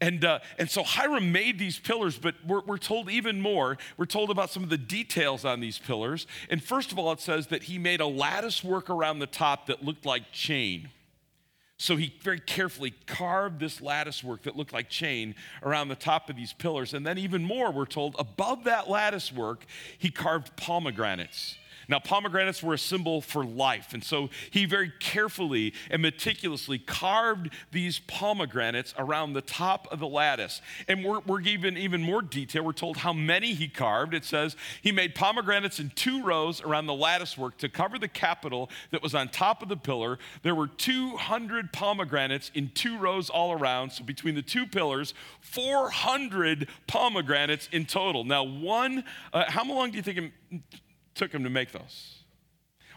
And, 0.00 0.24
uh, 0.24 0.38
and 0.58 0.70
so 0.70 0.82
Hiram 0.82 1.30
made 1.30 1.58
these 1.58 1.78
pillars, 1.78 2.18
but 2.18 2.34
we're, 2.46 2.62
we're 2.62 2.78
told 2.78 3.10
even 3.10 3.40
more. 3.40 3.76
We're 3.98 4.06
told 4.06 4.30
about 4.30 4.50
some 4.50 4.62
of 4.62 4.70
the 4.70 4.78
details 4.78 5.44
on 5.44 5.60
these 5.60 5.78
pillars. 5.78 6.26
And 6.48 6.62
first 6.62 6.90
of 6.90 6.98
all, 6.98 7.12
it 7.12 7.20
says 7.20 7.48
that 7.48 7.64
he 7.64 7.78
made 7.78 8.00
a 8.00 8.06
lattice 8.06 8.64
work 8.64 8.88
around 8.88 9.18
the 9.18 9.26
top 9.26 9.66
that 9.66 9.84
looked 9.84 10.06
like 10.06 10.32
chain. 10.32 10.88
So 11.76 11.96
he 11.96 12.14
very 12.22 12.40
carefully 12.40 12.92
carved 13.06 13.58
this 13.58 13.80
lattice 13.80 14.22
work 14.22 14.42
that 14.42 14.54
looked 14.54 14.72
like 14.72 14.90
chain 14.90 15.34
around 15.62 15.88
the 15.88 15.94
top 15.94 16.28
of 16.28 16.36
these 16.36 16.52
pillars. 16.52 16.92
And 16.92 17.06
then, 17.06 17.16
even 17.16 17.42
more, 17.42 17.70
we're 17.70 17.86
told 17.86 18.16
above 18.18 18.64
that 18.64 18.90
lattice 18.90 19.32
work, 19.32 19.64
he 19.96 20.10
carved 20.10 20.54
pomegranates. 20.56 21.56
Now, 21.90 21.98
pomegranates 21.98 22.62
were 22.62 22.74
a 22.74 22.78
symbol 22.78 23.20
for 23.20 23.44
life. 23.44 23.92
And 23.94 24.04
so 24.04 24.30
he 24.50 24.64
very 24.64 24.92
carefully 25.00 25.74
and 25.90 26.00
meticulously 26.00 26.78
carved 26.78 27.50
these 27.72 27.98
pomegranates 27.98 28.94
around 28.96 29.32
the 29.32 29.40
top 29.40 29.88
of 29.90 29.98
the 29.98 30.06
lattice. 30.06 30.62
And 30.86 31.04
we're, 31.04 31.18
we're 31.26 31.40
given 31.40 31.76
even 31.76 32.00
more 32.00 32.22
detail. 32.22 32.62
We're 32.62 32.72
told 32.72 32.98
how 32.98 33.12
many 33.12 33.54
he 33.54 33.66
carved. 33.66 34.14
It 34.14 34.24
says 34.24 34.54
he 34.80 34.92
made 34.92 35.16
pomegranates 35.16 35.80
in 35.80 35.90
two 35.90 36.22
rows 36.22 36.62
around 36.62 36.86
the 36.86 36.94
lattice 36.94 37.36
work 37.36 37.58
to 37.58 37.68
cover 37.68 37.98
the 37.98 38.08
capital 38.08 38.70
that 38.92 39.02
was 39.02 39.12
on 39.12 39.28
top 39.28 39.60
of 39.60 39.68
the 39.68 39.76
pillar. 39.76 40.20
There 40.44 40.54
were 40.54 40.68
200 40.68 41.72
pomegranates 41.72 42.52
in 42.54 42.70
two 42.72 42.98
rows 42.98 43.28
all 43.28 43.50
around. 43.50 43.90
So 43.90 44.04
between 44.04 44.36
the 44.36 44.42
two 44.42 44.64
pillars, 44.64 45.12
400 45.40 46.68
pomegranates 46.86 47.68
in 47.72 47.84
total. 47.86 48.22
Now, 48.22 48.44
one, 48.44 49.02
uh, 49.32 49.46
how 49.48 49.64
long 49.64 49.90
do 49.90 49.96
you 49.96 50.04
think 50.04 50.18
it 50.52 50.82
took 51.20 51.32
him 51.32 51.44
to 51.44 51.50
make 51.50 51.70
those. 51.70 52.14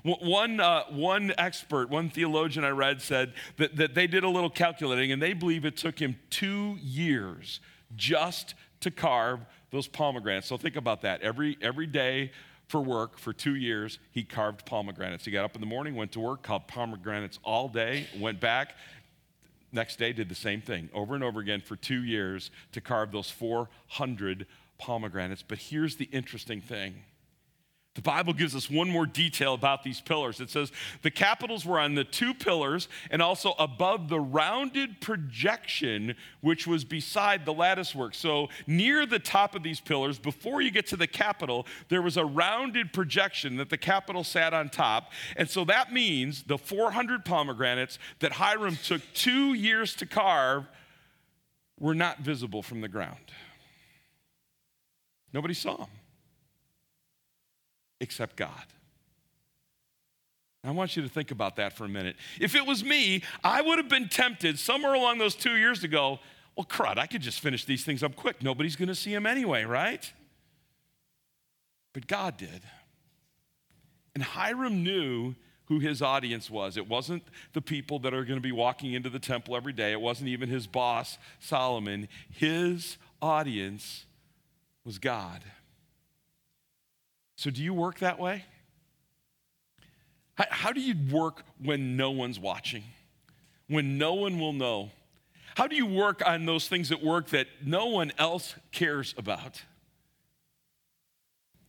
One, 0.04 0.62
uh, 0.62 0.84
one 0.92 1.34
expert, 1.38 1.90
one 1.90 2.10
theologian 2.10 2.64
I 2.64 2.70
read 2.70 3.02
said 3.02 3.34
that, 3.58 3.76
that 3.76 3.96
they 3.96 4.08
did 4.08 4.24
a 4.24 4.30
little 4.30 4.50
calculating 4.50 5.12
and 5.12 5.22
they 5.22 5.34
believe 5.34 5.66
it 5.66 5.76
took 5.76 6.00
him 6.00 6.16
two 6.30 6.78
years 6.82 7.60
just 7.98 8.56
to 8.80 8.92
carve 8.92 9.42
those 9.72 9.88
pomegranates. 9.88 10.48
So 10.48 10.58
think 10.58 10.78
about 10.78 11.02
that. 11.02 11.22
Every, 11.22 11.58
every 11.62 11.86
day 11.86 12.32
for 12.68 12.80
work 12.80 13.18
for 13.18 13.34
two 13.34 13.56
years, 13.56 14.00
he 14.12 14.24
carved 14.24 14.66
pomegranates. 14.66 15.26
He 15.26 15.32
got 15.32 15.44
up 15.44 15.56
in 15.56 15.62
the 15.62 15.68
morning, 15.68 15.96
went 15.96 16.14
to 16.14 16.22
work, 16.22 16.44
carved 16.44 16.68
pomegranates 16.70 17.40
all 17.44 17.68
day, 17.68 18.08
went 18.18 18.40
back. 18.40 18.76
Next 19.74 19.98
day, 19.98 20.14
did 20.14 20.30
the 20.30 20.36
same 20.36 20.62
thing 20.62 20.90
over 20.94 21.14
and 21.14 21.26
over 21.26 21.42
again 21.42 21.60
for 21.60 21.76
two 21.76 22.04
years 22.04 22.52
to 22.72 22.80
carve 22.80 23.12
those 23.12 23.30
400 23.30 24.48
pomegranates. 24.78 25.44
But 25.46 25.58
here's 25.58 25.98
the 25.98 26.06
interesting 26.06 26.62
thing 26.62 27.04
the 27.96 28.02
Bible 28.02 28.34
gives 28.34 28.56
us 28.56 28.72
one 28.72 28.90
more 28.90 29.06
detail 29.06 29.54
about 29.54 29.84
these 29.84 30.02
pillars. 30.02 30.40
It 30.40 30.50
says 30.50 30.72
the 31.04 31.12
capitals 31.12 31.64
were 31.64 31.80
on 31.80 31.94
the 31.94 32.04
two 32.04 32.34
pillars 32.34 32.88
and 33.12 33.22
also 33.22 33.54
above 33.60 34.10
the 34.10 34.20
rounded 34.20 35.00
projection 35.00 36.16
which 36.42 36.66
was 36.66 36.84
beside 36.84 37.46
the 37.46 37.54
lattice 37.54 37.94
work. 37.94 38.16
So, 38.16 38.50
near 38.66 39.06
the 39.06 39.20
top 39.20 39.54
of 39.54 39.62
these 39.62 39.80
pillars, 39.80 40.18
before 40.18 40.62
you 40.62 40.72
get 40.72 40.88
to 40.88 40.98
the 40.98 41.06
capital, 41.06 41.68
there 41.90 42.02
was 42.02 42.18
a 42.18 42.26
rounded 42.26 42.94
projection 42.94 43.58
that 43.58 43.70
the 43.70 43.78
capital 43.78 44.24
sat 44.24 44.56
on 44.56 44.70
top. 44.70 45.12
And 45.38 45.48
so 45.48 45.64
that 45.66 45.94
means 45.94 46.44
the 46.44 46.58
400 46.58 47.24
pomegranates 47.24 48.00
that 48.20 48.34
Hiram 48.34 48.76
took 48.76 49.02
two 49.14 49.54
years 49.54 49.96
to 49.98 50.08
carve 50.08 50.66
were 51.80 51.96
not 51.96 52.22
visible 52.22 52.64
from 52.64 52.82
the 52.82 52.88
ground. 52.88 53.32
Nobody 55.32 55.54
saw 55.54 55.78
them 55.78 55.90
except 58.04 58.36
God. 58.36 58.66
I 60.66 60.72
want 60.72 60.96
you 60.96 61.04
to 61.04 61.10
think 61.10 61.32
about 61.32 61.58
that 61.58 61.74
for 61.74 61.86
a 61.86 61.90
minute. 61.90 62.16
If 62.40 62.56
it 62.56 62.66
was 62.66 62.84
me, 62.84 63.24
I 63.44 63.62
would 63.62 63.80
have 63.80 63.90
been 63.90 64.08
tempted 64.08 64.58
somewhere 64.58 64.94
along 64.94 65.18
those 65.18 65.36
two 65.36 65.58
years 65.58 65.84
ago. 65.84 66.20
well, 66.56 66.66
crud, 66.66 66.98
I 66.98 67.06
could 67.06 67.22
just 67.22 67.42
finish 67.42 67.66
these 67.66 67.84
things 67.84 68.02
up 68.02 68.16
quick. 68.16 68.42
Nobody's 68.42 68.78
going 68.78 68.88
to 68.88 68.96
see 68.96 69.12
them 69.12 69.26
anyway, 69.26 69.66
right? 69.66 70.10
But 71.92 72.08
God 72.08 72.38
did. 72.38 72.62
And 74.16 74.24
Hiram 74.24 74.84
knew 74.84 75.36
who 75.66 75.80
his 75.80 76.02
audience 76.02 76.50
was. 76.50 76.78
It 76.78 76.88
wasn't 76.88 77.24
the 77.54 77.62
people 77.62 78.00
that 78.00 78.14
are 78.14 78.24
going 78.24 78.38
to 78.38 78.42
be 78.42 78.52
walking 78.52 78.94
into 78.94 79.10
the 79.10 79.20
temple 79.20 79.56
every 79.56 79.74
day, 79.74 79.92
it 79.92 80.02
wasn't 80.02 80.30
even 80.30 80.50
his 80.50 80.68
boss, 80.68 81.18
Solomon. 81.40 82.08
His 82.30 82.98
audience 83.22 84.06
was 84.86 84.98
God. 84.98 85.42
So, 87.36 87.50
do 87.50 87.64
you 87.64 87.74
work 87.74 88.00
that 88.00 88.20
way? 88.20 88.46
How, 90.36 90.46
how, 90.50 90.72
do 90.72 90.82
you 90.82 90.96
work 91.12 91.44
when 91.62 91.98
no 91.98 92.12
one's 92.12 92.40
watching? 92.40 92.84
When 93.68 93.98
no 93.98 94.14
one 94.14 94.40
will 94.40 94.54
know? 94.54 94.92
How 95.56 95.68
do 95.68 95.76
you 95.76 95.86
work 95.86 96.22
on 96.26 96.46
those 96.46 96.68
things 96.68 96.92
at 96.92 97.04
work 97.04 97.30
that 97.30 97.48
no 97.64 97.86
one 97.88 98.12
else 98.18 98.56
cares 98.72 99.14
about? 99.18 99.62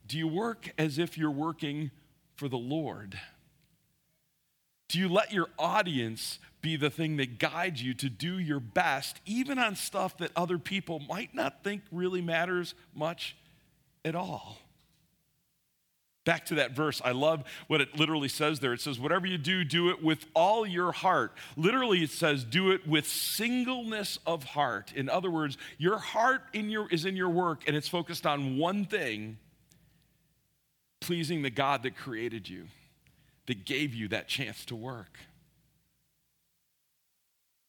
Do 0.07 0.19
you 0.19 0.29
work 0.29 0.71
as 0.79 0.99
if 0.99 1.19
you're 1.19 1.31
working 1.31 1.91
for 2.37 2.49
the 2.49 2.59
Lord? 2.59 3.19
Do 4.89 4.99
you 4.99 5.09
let 5.09 5.33
your 5.33 5.49
audience 5.59 6.39
be 6.61 6.77
the 6.77 6.91
thing 6.91 7.17
that 7.17 7.39
guides 7.39 7.83
you 7.83 7.95
to 7.95 8.09
do 8.09 8.39
your 8.39 8.61
best, 8.61 9.21
even 9.27 9.59
on 9.59 9.77
stuff 9.77 10.17
that 10.19 10.31
other 10.35 10.59
people 10.59 11.01
might 11.01 11.35
not 11.35 11.63
think 11.63 11.83
really 11.91 12.23
matters 12.23 12.75
much 12.95 13.37
at 14.05 14.15
all? 14.15 14.59
Back 16.25 16.47
to 16.47 16.55
that 16.55 16.73
verse, 16.73 17.03
I 17.05 17.13
love 17.13 17.45
what 17.67 17.83
it 17.83 17.99
literally 17.99 18.29
says 18.29 18.61
there. 18.61 18.73
It 18.73 18.81
says, 18.81 18.99
Whatever 18.99 19.27
you 19.27 19.37
do, 19.37 19.63
do 19.63 19.91
it 19.91 20.03
with 20.03 20.25
all 20.35 20.67
your 20.67 20.93
heart. 20.93 21.33
Literally, 21.57 22.03
it 22.03 22.11
says, 22.11 22.45
Do 22.45 22.71
it 22.71 22.87
with 22.89 23.07
singleness 23.07 24.19
of 24.27 24.45
heart. 24.45 24.93
In 24.95 25.11
other 25.11 25.31
words, 25.31 25.59
your 25.77 25.99
heart 25.99 26.43
in 26.55 26.71
your, 26.71 26.89
is 26.91 27.05
in 27.05 27.15
your 27.15 27.29
work 27.29 27.65
and 27.67 27.77
it's 27.77 27.89
focused 27.89 28.27
on 28.27 28.57
one 28.57 28.87
thing 28.87 29.37
pleasing 31.01 31.43
the 31.43 31.51
God 31.51 31.83
that 31.83 31.97
created 31.97 32.49
you. 32.49 32.65
that 33.47 33.67
gave 33.67 33.93
you 33.93 34.09
that 34.09 34.27
chance 34.27 34.65
to 34.65 34.75
work. 34.75 35.19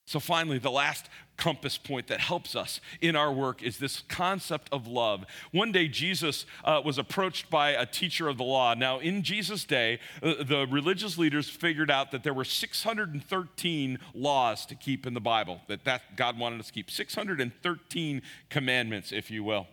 So, 0.05 0.19
finally, 0.19 0.59
the 0.59 0.71
last 0.71 1.09
compass 1.35 1.77
point 1.77 2.07
that 2.07 2.19
helps 2.19 2.55
us 2.55 2.79
in 3.01 3.15
our 3.15 3.33
work 3.33 3.63
is 3.63 3.77
this 3.77 4.03
concept 4.07 4.69
of 4.71 4.87
love. 4.87 5.25
One 5.51 5.71
day, 5.71 5.87
Jesus 5.87 6.45
uh, 6.63 6.81
was 6.85 6.97
approached 6.97 7.49
by 7.49 7.71
a 7.71 7.85
teacher 7.85 8.27
of 8.27 8.37
the 8.37 8.43
law. 8.43 8.73
Now, 8.75 8.99
in 8.99 9.23
Jesus' 9.23 9.65
day, 9.65 9.99
uh, 10.21 10.35
the 10.43 10.67
religious 10.69 11.17
leaders 11.17 11.49
figured 11.49 11.89
out 11.89 12.11
that 12.11 12.23
there 12.23 12.33
were 12.33 12.45
613 12.45 13.99
laws 14.13 14.65
to 14.67 14.75
keep 14.75 15.07
in 15.07 15.13
the 15.13 15.19
Bible, 15.19 15.61
that, 15.67 15.83
that 15.85 16.15
God 16.15 16.37
wanted 16.37 16.59
us 16.59 16.67
to 16.67 16.73
keep 16.73 16.91
613 16.91 18.21
commandments, 18.49 19.11
if 19.11 19.31
you 19.31 19.43
will. 19.43 19.67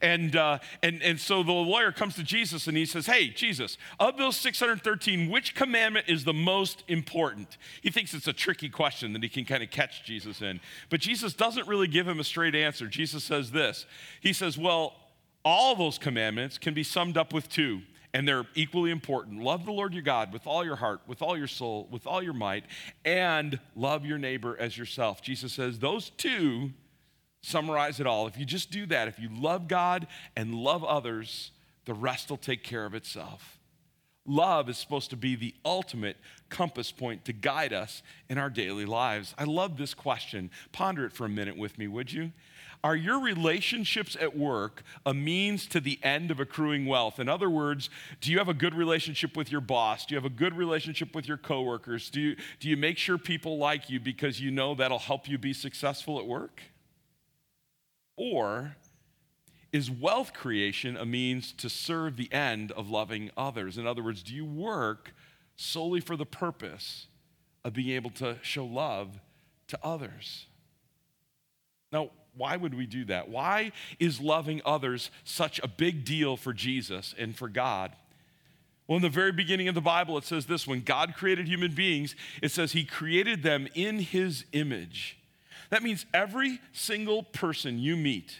And, 0.00 0.36
uh, 0.36 0.58
and, 0.82 1.02
and 1.02 1.20
so 1.20 1.42
the 1.42 1.52
lawyer 1.52 1.92
comes 1.92 2.14
to 2.16 2.22
Jesus 2.22 2.66
and 2.66 2.76
he 2.76 2.86
says, 2.86 3.06
Hey, 3.06 3.28
Jesus, 3.28 3.78
of 3.98 4.16
those 4.16 4.36
613, 4.36 5.30
which 5.30 5.54
commandment 5.54 6.06
is 6.08 6.24
the 6.24 6.34
most 6.34 6.84
important? 6.88 7.58
He 7.82 7.90
thinks 7.90 8.14
it's 8.14 8.28
a 8.28 8.32
tricky 8.32 8.68
question 8.68 9.12
that 9.12 9.22
he 9.22 9.28
can 9.28 9.44
kind 9.44 9.62
of 9.62 9.70
catch 9.70 10.04
Jesus 10.04 10.42
in. 10.42 10.60
But 10.90 11.00
Jesus 11.00 11.34
doesn't 11.34 11.66
really 11.66 11.88
give 11.88 12.06
him 12.06 12.20
a 12.20 12.24
straight 12.24 12.54
answer. 12.54 12.86
Jesus 12.86 13.24
says 13.24 13.50
this 13.50 13.86
He 14.20 14.32
says, 14.32 14.58
Well, 14.58 14.94
all 15.44 15.76
those 15.76 15.98
commandments 15.98 16.58
can 16.58 16.74
be 16.74 16.82
summed 16.82 17.16
up 17.16 17.32
with 17.32 17.48
two 17.48 17.82
and 18.16 18.26
they're 18.26 18.46
equally 18.54 18.90
important. 18.90 19.42
Love 19.42 19.66
the 19.66 19.72
Lord 19.72 19.92
your 19.92 20.02
God 20.02 20.32
with 20.32 20.46
all 20.46 20.64
your 20.64 20.76
heart, 20.76 21.02
with 21.06 21.20
all 21.20 21.36
your 21.36 21.46
soul, 21.46 21.86
with 21.90 22.06
all 22.06 22.22
your 22.22 22.32
might, 22.32 22.64
and 23.04 23.60
love 23.74 24.06
your 24.06 24.16
neighbor 24.16 24.56
as 24.58 24.78
yourself. 24.78 25.20
Jesus 25.20 25.52
says 25.52 25.78
those 25.78 26.08
two 26.08 26.72
summarize 27.46 28.00
it 28.00 28.06
all. 28.06 28.26
If 28.26 28.36
you 28.36 28.44
just 28.44 28.70
do 28.70 28.86
that, 28.86 29.08
if 29.08 29.18
you 29.18 29.28
love 29.32 29.68
God 29.68 30.06
and 30.36 30.54
love 30.54 30.84
others, 30.84 31.52
the 31.84 31.94
rest 31.94 32.30
will 32.30 32.36
take 32.36 32.62
care 32.62 32.84
of 32.84 32.94
itself. 32.94 33.58
Love 34.26 34.68
is 34.68 34.76
supposed 34.76 35.10
to 35.10 35.16
be 35.16 35.36
the 35.36 35.54
ultimate 35.64 36.16
compass 36.48 36.90
point 36.90 37.24
to 37.24 37.32
guide 37.32 37.72
us 37.72 38.02
in 38.28 38.38
our 38.38 38.50
daily 38.50 38.84
lives. 38.84 39.34
I 39.38 39.44
love 39.44 39.76
this 39.76 39.94
question. 39.94 40.50
Ponder 40.72 41.06
it 41.06 41.12
for 41.12 41.24
a 41.24 41.28
minute 41.28 41.56
with 41.56 41.78
me, 41.78 41.86
would 41.86 42.12
you? 42.12 42.32
Are 42.82 42.96
your 42.96 43.20
relationships 43.20 44.16
at 44.20 44.36
work 44.36 44.82
a 45.04 45.14
means 45.14 45.66
to 45.68 45.80
the 45.80 45.98
end 46.02 46.30
of 46.30 46.40
accruing 46.40 46.86
wealth? 46.86 47.18
In 47.20 47.28
other 47.28 47.48
words, 47.48 47.88
do 48.20 48.30
you 48.30 48.38
have 48.38 48.48
a 48.48 48.54
good 48.54 48.74
relationship 48.74 49.36
with 49.36 49.50
your 49.50 49.60
boss? 49.60 50.06
Do 50.06 50.14
you 50.14 50.20
have 50.20 50.30
a 50.30 50.34
good 50.34 50.56
relationship 50.56 51.14
with 51.14 51.26
your 51.26 51.36
coworkers? 51.36 52.10
Do 52.10 52.20
you, 52.20 52.36
do 52.60 52.68
you 52.68 52.76
make 52.76 52.98
sure 52.98 53.18
people 53.18 53.58
like 53.58 53.88
you 53.88 54.00
because 54.00 54.40
you 54.40 54.50
know 54.50 54.74
that'll 54.74 54.98
help 54.98 55.28
you 55.28 55.38
be 55.38 55.52
successful 55.52 56.18
at 56.18 56.26
work? 56.26 56.60
Or 58.16 58.76
is 59.72 59.90
wealth 59.90 60.32
creation 60.32 60.96
a 60.96 61.04
means 61.04 61.52
to 61.52 61.68
serve 61.68 62.16
the 62.16 62.32
end 62.32 62.72
of 62.72 62.88
loving 62.88 63.30
others? 63.36 63.76
In 63.78 63.86
other 63.86 64.02
words, 64.02 64.22
do 64.22 64.34
you 64.34 64.44
work 64.44 65.14
solely 65.56 66.00
for 66.00 66.16
the 66.16 66.26
purpose 66.26 67.06
of 67.64 67.74
being 67.74 67.90
able 67.90 68.10
to 68.10 68.38
show 68.42 68.64
love 68.64 69.20
to 69.68 69.78
others? 69.82 70.46
Now, 71.92 72.10
why 72.36 72.56
would 72.56 72.74
we 72.74 72.86
do 72.86 73.04
that? 73.06 73.28
Why 73.28 73.72
is 73.98 74.20
loving 74.20 74.60
others 74.64 75.10
such 75.24 75.58
a 75.62 75.68
big 75.68 76.04
deal 76.04 76.36
for 76.36 76.52
Jesus 76.52 77.14
and 77.18 77.36
for 77.36 77.48
God? 77.48 77.92
Well, 78.86 78.96
in 78.96 79.02
the 79.02 79.08
very 79.08 79.32
beginning 79.32 79.68
of 79.68 79.74
the 79.74 79.80
Bible, 79.80 80.16
it 80.16 80.24
says 80.24 80.46
this 80.46 80.66
when 80.66 80.82
God 80.82 81.14
created 81.16 81.48
human 81.48 81.72
beings, 81.72 82.14
it 82.40 82.50
says 82.50 82.72
he 82.72 82.84
created 82.84 83.42
them 83.42 83.68
in 83.74 83.98
his 83.98 84.44
image. 84.52 85.18
That 85.70 85.82
means 85.82 86.06
every 86.14 86.60
single 86.72 87.22
person 87.22 87.78
you 87.78 87.96
meet, 87.96 88.38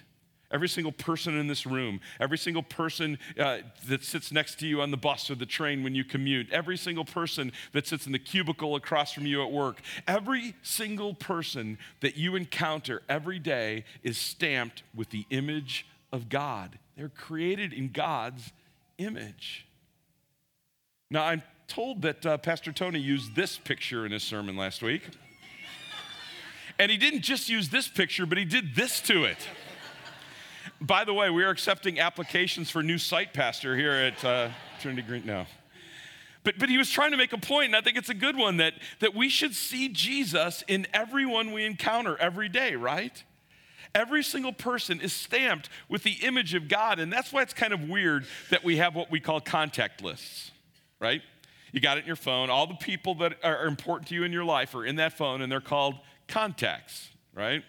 every 0.51 0.69
single 0.69 0.93
person 0.93 1.37
in 1.37 1.47
this 1.49 1.67
room, 1.67 2.01
every 2.21 2.39
single 2.39 2.63
person 2.63 3.19
uh, 3.39 3.59
that 3.89 4.05
sits 4.05 4.31
next 4.31 4.59
to 4.61 4.67
you 4.67 4.81
on 4.81 4.91
the 4.91 4.97
bus 4.97 5.31
or 5.31 5.35
the 5.35 5.47
train 5.47 5.83
when 5.83 5.95
you 5.95 6.05
commute, 6.05 6.51
every 6.53 6.77
single 6.77 7.05
person 7.05 7.53
that 7.73 7.87
sits 7.87 8.07
in 8.07 8.13
the 8.13 8.19
cubicle 8.19 8.77
across 8.77 9.13
from 9.13 9.27
you 9.27 9.43
at 9.43 9.51
work, 9.51 9.81
every 10.07 10.55
single 10.63 11.15
person 11.15 11.79
that 12.01 12.17
you 12.17 12.37
encounter 12.37 13.03
every 13.09 13.39
day 13.39 13.85
is 14.03 14.17
stamped 14.17 14.83
with 14.95 15.11
the 15.11 15.27
image 15.31 15.87
of 16.13 16.29
God. 16.29 16.79
They're 16.97 17.09
created 17.09 17.73
in 17.73 17.91
God's 17.91 18.53
image. 18.99 19.67
Now, 21.11 21.25
I'm 21.25 21.43
told 21.69 22.03
that 22.03 22.25
uh, 22.25 22.39
Pastor 22.39 22.73
Tony 22.73 22.99
used 22.99 23.35
this 23.35 23.59
picture 23.59 24.07
in 24.07 24.13
his 24.13 24.23
sermon 24.23 24.57
last 24.57 24.83
week. 24.83 25.03
And 26.79 26.91
he 26.91 26.97
didn't 26.97 27.23
just 27.23 27.49
use 27.49 27.71
this 27.71 27.89
picture, 27.89 28.27
but 28.27 28.39
he 28.39 28.45
did 28.45 28.75
this 28.75 29.01
to 29.03 29.25
it. 29.25 29.39
By 30.81 31.05
the 31.05 31.15
way, 31.15 31.31
we 31.31 31.43
are 31.45 31.51
accepting 31.51 31.99
applications 31.99 32.71
for 32.71 32.83
new 32.83 32.99
site 32.99 33.33
pastor 33.33 33.77
here 33.77 33.93
at 33.93 34.25
uh, 34.25 34.49
Trinity 34.81 35.07
Green. 35.07 35.25
No. 35.25 35.47
But, 36.45 36.59
but 36.59 36.69
he 36.69 36.77
was 36.77 36.91
trying 36.91 37.13
to 37.13 37.17
make 37.17 37.33
a 37.33 37.39
point, 37.39 37.67
and 37.67 37.77
I 37.77 37.81
think 37.81 37.97
it's 37.97 38.11
a 38.11 38.15
good 38.15 38.37
one 38.37 38.59
that, 38.59 38.75
that 39.01 39.15
we 39.15 39.29
should 39.29 39.55
see 39.55 39.89
Jesus 39.89 40.63
in 40.69 40.87
everyone 40.93 41.53
we 41.53 41.65
encounter 41.65 42.17
every 42.19 42.49
day, 42.49 42.77
right? 42.77 43.25
Every 43.95 44.23
single 44.23 44.53
person 44.53 45.01
is 45.01 45.15
stamped 45.15 45.71
with 45.89 46.03
the 46.03 46.19
image 46.23 46.55
of 46.55 46.69
God, 46.69 47.01
and 47.01 47.11
that's 47.11 47.33
why 47.33 47.43
it's 47.43 47.55
kind 47.55 47.73
of 47.73 47.89
weird 47.89 48.27
that 48.51 48.63
we 48.63 48.77
have 48.77 48.95
what 48.95 49.11
we 49.11 49.19
call 49.19 49.41
contact 49.41 50.05
lists, 50.05 50.51
right? 51.01 51.23
You 51.73 51.81
got 51.81 51.97
it 51.97 52.03
in 52.03 52.07
your 52.07 52.17
phone. 52.17 52.51
All 52.51 52.67
the 52.67 52.75
people 52.75 53.15
that 53.17 53.39
are 53.43 53.67
important 53.67 54.09
to 54.11 54.15
you 54.15 54.23
in 54.23 54.33
your 54.33 54.45
life 54.45 54.75
are 54.75 54.85
in 54.85 54.97
that 54.97 55.15
phone, 55.15 55.41
and 55.41 55.51
they're 55.51 55.61
called 55.61 55.95
contacts, 56.29 57.09
right? 57.35 57.63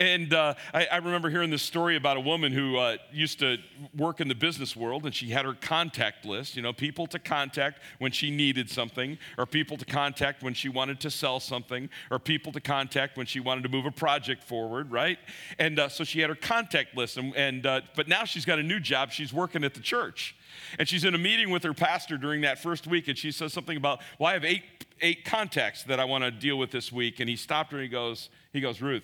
And 0.00 0.32
uh, 0.32 0.54
I, 0.72 0.86
I, 0.86 0.96
remember 0.98 1.28
hearing 1.28 1.50
this 1.50 1.62
story 1.62 1.96
about 1.96 2.16
a 2.16 2.20
woman 2.20 2.52
who 2.52 2.76
uh, 2.76 2.96
used 3.12 3.38
to 3.40 3.58
work 3.96 4.20
in 4.20 4.28
the 4.28 4.34
business 4.34 4.76
world, 4.76 5.04
and 5.04 5.14
she 5.14 5.28
had 5.28 5.44
her 5.44 5.54
contact 5.54 6.24
list, 6.24 6.56
you 6.56 6.62
know, 6.62 6.72
people 6.72 7.06
to 7.08 7.18
contact 7.18 7.80
when 7.98 8.12
she 8.12 8.30
needed 8.30 8.70
something, 8.70 9.18
or 9.38 9.46
people 9.46 9.76
to 9.76 9.84
contact 9.84 10.42
when 10.42 10.54
she 10.54 10.68
wanted 10.68 11.00
to 11.00 11.10
sell 11.10 11.40
something, 11.40 11.88
or 12.10 12.18
people 12.18 12.52
to 12.52 12.60
contact 12.60 13.16
when 13.16 13.26
she 13.26 13.40
wanted 13.40 13.62
to 13.62 13.68
move 13.68 13.86
a 13.86 13.90
project 13.90 14.42
forward, 14.42 14.90
right? 14.90 15.18
And 15.58 15.78
uh, 15.78 15.88
so 15.88 16.04
she 16.04 16.20
had 16.20 16.30
her 16.30 16.36
contact 16.36 16.96
list, 16.96 17.16
and, 17.16 17.34
and 17.36 17.66
uh, 17.66 17.82
but 17.94 18.08
now 18.08 18.24
she's 18.24 18.44
got 18.44 18.58
a 18.58 18.62
new 18.62 18.80
job. 18.80 19.10
She's 19.10 19.32
working 19.32 19.64
at 19.64 19.74
the 19.74 19.80
church. 19.80 20.36
And 20.78 20.88
she's 20.88 21.04
in 21.04 21.14
a 21.14 21.18
meeting 21.18 21.50
with 21.50 21.62
her 21.62 21.74
pastor 21.74 22.16
during 22.16 22.42
that 22.42 22.58
first 22.58 22.86
week, 22.86 23.08
and 23.08 23.16
she 23.16 23.30
says 23.30 23.52
something 23.52 23.76
about, 23.76 24.00
Well, 24.18 24.30
I 24.30 24.34
have 24.34 24.44
eight, 24.44 24.62
eight 25.00 25.24
contacts 25.24 25.84
that 25.84 26.00
I 26.00 26.04
want 26.04 26.24
to 26.24 26.30
deal 26.30 26.56
with 26.56 26.70
this 26.70 26.90
week. 26.90 27.20
And 27.20 27.28
he 27.28 27.36
stopped 27.36 27.72
her 27.72 27.78
and 27.78 27.84
he 27.84 27.90
goes, 27.90 28.30
he 28.52 28.60
goes, 28.60 28.80
Ruth, 28.80 29.02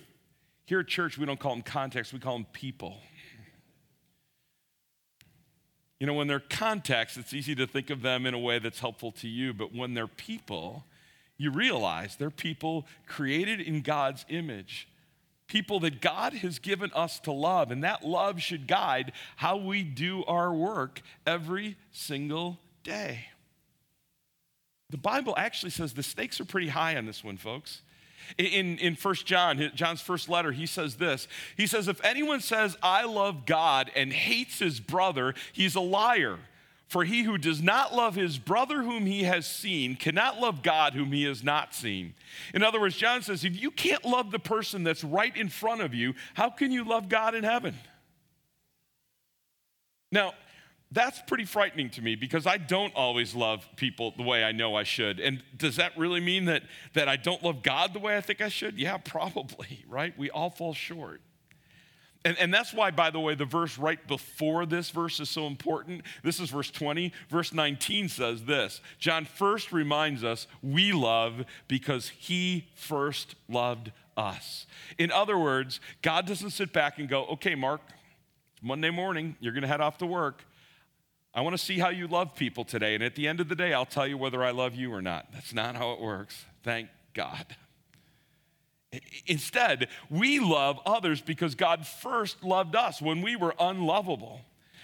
here 0.65 0.79
at 0.79 0.87
church, 0.87 1.17
we 1.17 1.25
don't 1.25 1.39
call 1.39 1.53
them 1.53 1.63
contacts, 1.63 2.13
we 2.13 2.19
call 2.19 2.35
them 2.35 2.47
people. 2.53 2.97
You 5.99 6.07
know, 6.07 6.13
when 6.13 6.27
they're 6.27 6.39
contacts, 6.39 7.17
it's 7.17 7.33
easy 7.33 7.55
to 7.55 7.67
think 7.67 7.89
of 7.89 8.01
them 8.01 8.25
in 8.25 8.33
a 8.33 8.39
way 8.39 8.59
that's 8.59 8.79
helpful 8.79 9.11
to 9.13 9.27
you, 9.27 9.53
but 9.53 9.75
when 9.75 9.93
they're 9.95 10.07
people, 10.07 10.85
you 11.37 11.51
realize 11.51 12.15
they're 12.15 12.29
people 12.29 12.85
created 13.05 13.59
in 13.59 13.81
God's 13.81 14.25
image 14.29 14.88
people 15.49 15.81
that 15.81 15.99
God 15.99 16.33
has 16.33 16.59
given 16.59 16.91
us 16.93 17.19
to 17.21 17.31
love, 17.31 17.71
and 17.71 17.83
that 17.83 18.05
love 18.05 18.41
should 18.41 18.67
guide 18.67 19.11
how 19.35 19.57
we 19.57 19.83
do 19.83 20.23
our 20.25 20.53
work 20.53 21.01
every 21.27 21.75
single 21.91 22.59
day. 22.83 23.25
The 24.89 24.97
Bible 24.97 25.33
actually 25.37 25.71
says 25.71 25.93
the 25.93 26.03
stakes 26.03 26.39
are 26.39 26.45
pretty 26.45 26.69
high 26.69 26.95
on 26.95 27.05
this 27.05 27.23
one, 27.23 27.37
folks. 27.37 27.81
In, 28.37 28.77
in 28.77 28.95
1 28.95 29.15
John, 29.25 29.71
John's 29.73 30.01
first 30.01 30.29
letter, 30.29 30.51
he 30.51 30.65
says 30.65 30.95
this. 30.95 31.27
He 31.57 31.67
says, 31.67 31.87
If 31.87 32.03
anyone 32.03 32.41
says, 32.41 32.77
I 32.81 33.05
love 33.05 33.45
God 33.45 33.91
and 33.95 34.13
hates 34.13 34.59
his 34.59 34.79
brother, 34.79 35.33
he's 35.51 35.75
a 35.75 35.81
liar. 35.81 36.37
For 36.89 37.05
he 37.05 37.21
who 37.21 37.37
does 37.37 37.61
not 37.61 37.93
love 37.95 38.15
his 38.15 38.39
brother 38.39 38.81
whom 38.81 39.05
he 39.05 39.23
has 39.23 39.45
seen 39.45 39.95
cannot 39.95 40.39
love 40.39 40.63
God 40.63 40.95
whom 40.95 41.11
he 41.11 41.23
has 41.25 41.43
not 41.43 41.75
seen. 41.75 42.15
In 42.51 42.63
other 42.63 42.81
words, 42.81 42.97
John 42.97 43.21
says, 43.21 43.45
if 43.45 43.55
you 43.55 43.69
can't 43.69 44.03
love 44.03 44.31
the 44.31 44.39
person 44.39 44.83
that's 44.83 45.03
right 45.03 45.35
in 45.37 45.49
front 45.49 45.81
of 45.81 45.93
you, 45.93 46.15
how 46.33 46.49
can 46.49 46.71
you 46.71 46.83
love 46.83 47.07
God 47.07 47.35
in 47.35 47.43
heaven? 47.43 47.75
Now, 50.11 50.33
that's 50.91 51.21
pretty 51.27 51.45
frightening 51.45 51.91
to 51.91 52.01
me 52.01 52.15
because 52.15 52.47
I 52.47 52.57
don't 52.57 52.95
always 52.95 53.35
love 53.35 53.67
people 53.75 54.15
the 54.17 54.23
way 54.23 54.43
I 54.43 54.51
know 54.51 54.75
I 54.75 54.81
should. 54.81 55.19
And 55.19 55.43
does 55.55 55.75
that 55.75 55.95
really 55.95 56.19
mean 56.19 56.45
that, 56.45 56.63
that 56.95 57.07
I 57.07 57.17
don't 57.17 57.43
love 57.43 57.61
God 57.61 57.93
the 57.93 57.99
way 57.99 58.17
I 58.17 58.21
think 58.21 58.41
I 58.41 58.49
should? 58.49 58.79
Yeah, 58.79 58.97
probably, 59.05 59.85
right? 59.87 60.17
We 60.17 60.31
all 60.31 60.49
fall 60.49 60.73
short. 60.73 61.21
And, 62.25 62.37
and 62.37 62.53
that's 62.53 62.73
why, 62.73 62.91
by 62.91 63.11
the 63.11 63.19
way, 63.19 63.33
the 63.35 63.45
verse 63.45 63.77
right 63.77 64.05
before 64.05 64.65
this 64.65 64.89
verse 64.89 65.21
is 65.21 65.29
so 65.29 65.47
important. 65.47 66.01
This 66.21 66.39
is 66.39 66.49
verse 66.49 66.69
20. 66.69 67.13
Verse 67.29 67.53
19 67.53 68.09
says 68.09 68.43
this 68.43 68.81
John 68.97 69.25
first 69.25 69.71
reminds 69.71 70.23
us 70.23 70.47
we 70.61 70.91
love 70.91 71.45
because 71.67 72.09
he 72.09 72.67
first 72.75 73.35
loved 73.47 73.91
us. 74.17 74.67
In 74.97 75.11
other 75.11 75.37
words, 75.37 75.79
God 76.01 76.27
doesn't 76.27 76.51
sit 76.51 76.73
back 76.73 76.99
and 76.99 77.07
go, 77.07 77.25
okay, 77.27 77.55
Mark, 77.55 77.81
it's 78.53 78.63
Monday 78.63 78.89
morning, 78.89 79.37
you're 79.39 79.53
going 79.53 79.61
to 79.61 79.67
head 79.67 79.81
off 79.81 79.97
to 79.99 80.05
work. 80.05 80.43
I 81.33 81.41
want 81.41 81.53
to 81.55 81.63
see 81.63 81.79
how 81.79 81.89
you 81.89 82.07
love 82.07 82.35
people 82.35 82.65
today. 82.65 82.95
And 82.95 83.03
at 83.03 83.15
the 83.15 83.27
end 83.27 83.39
of 83.39 83.47
the 83.47 83.55
day, 83.55 83.71
I'll 83.71 83.85
tell 83.85 84.07
you 84.07 84.17
whether 84.17 84.43
I 84.43 84.51
love 84.51 84.75
you 84.75 84.91
or 84.93 85.01
not. 85.01 85.31
That's 85.31 85.53
not 85.53 85.75
how 85.75 85.93
it 85.93 86.01
works. 86.01 86.43
Thank 86.63 86.89
God. 87.13 87.55
Instead, 89.27 89.87
we 90.09 90.39
love 90.39 90.79
others 90.85 91.21
because 91.21 91.55
God 91.55 91.85
first 91.85 92.43
loved 92.43 92.75
us 92.75 93.01
when 93.01 93.21
we 93.21 93.35
were 93.35 93.53
unlovable. 93.59 94.41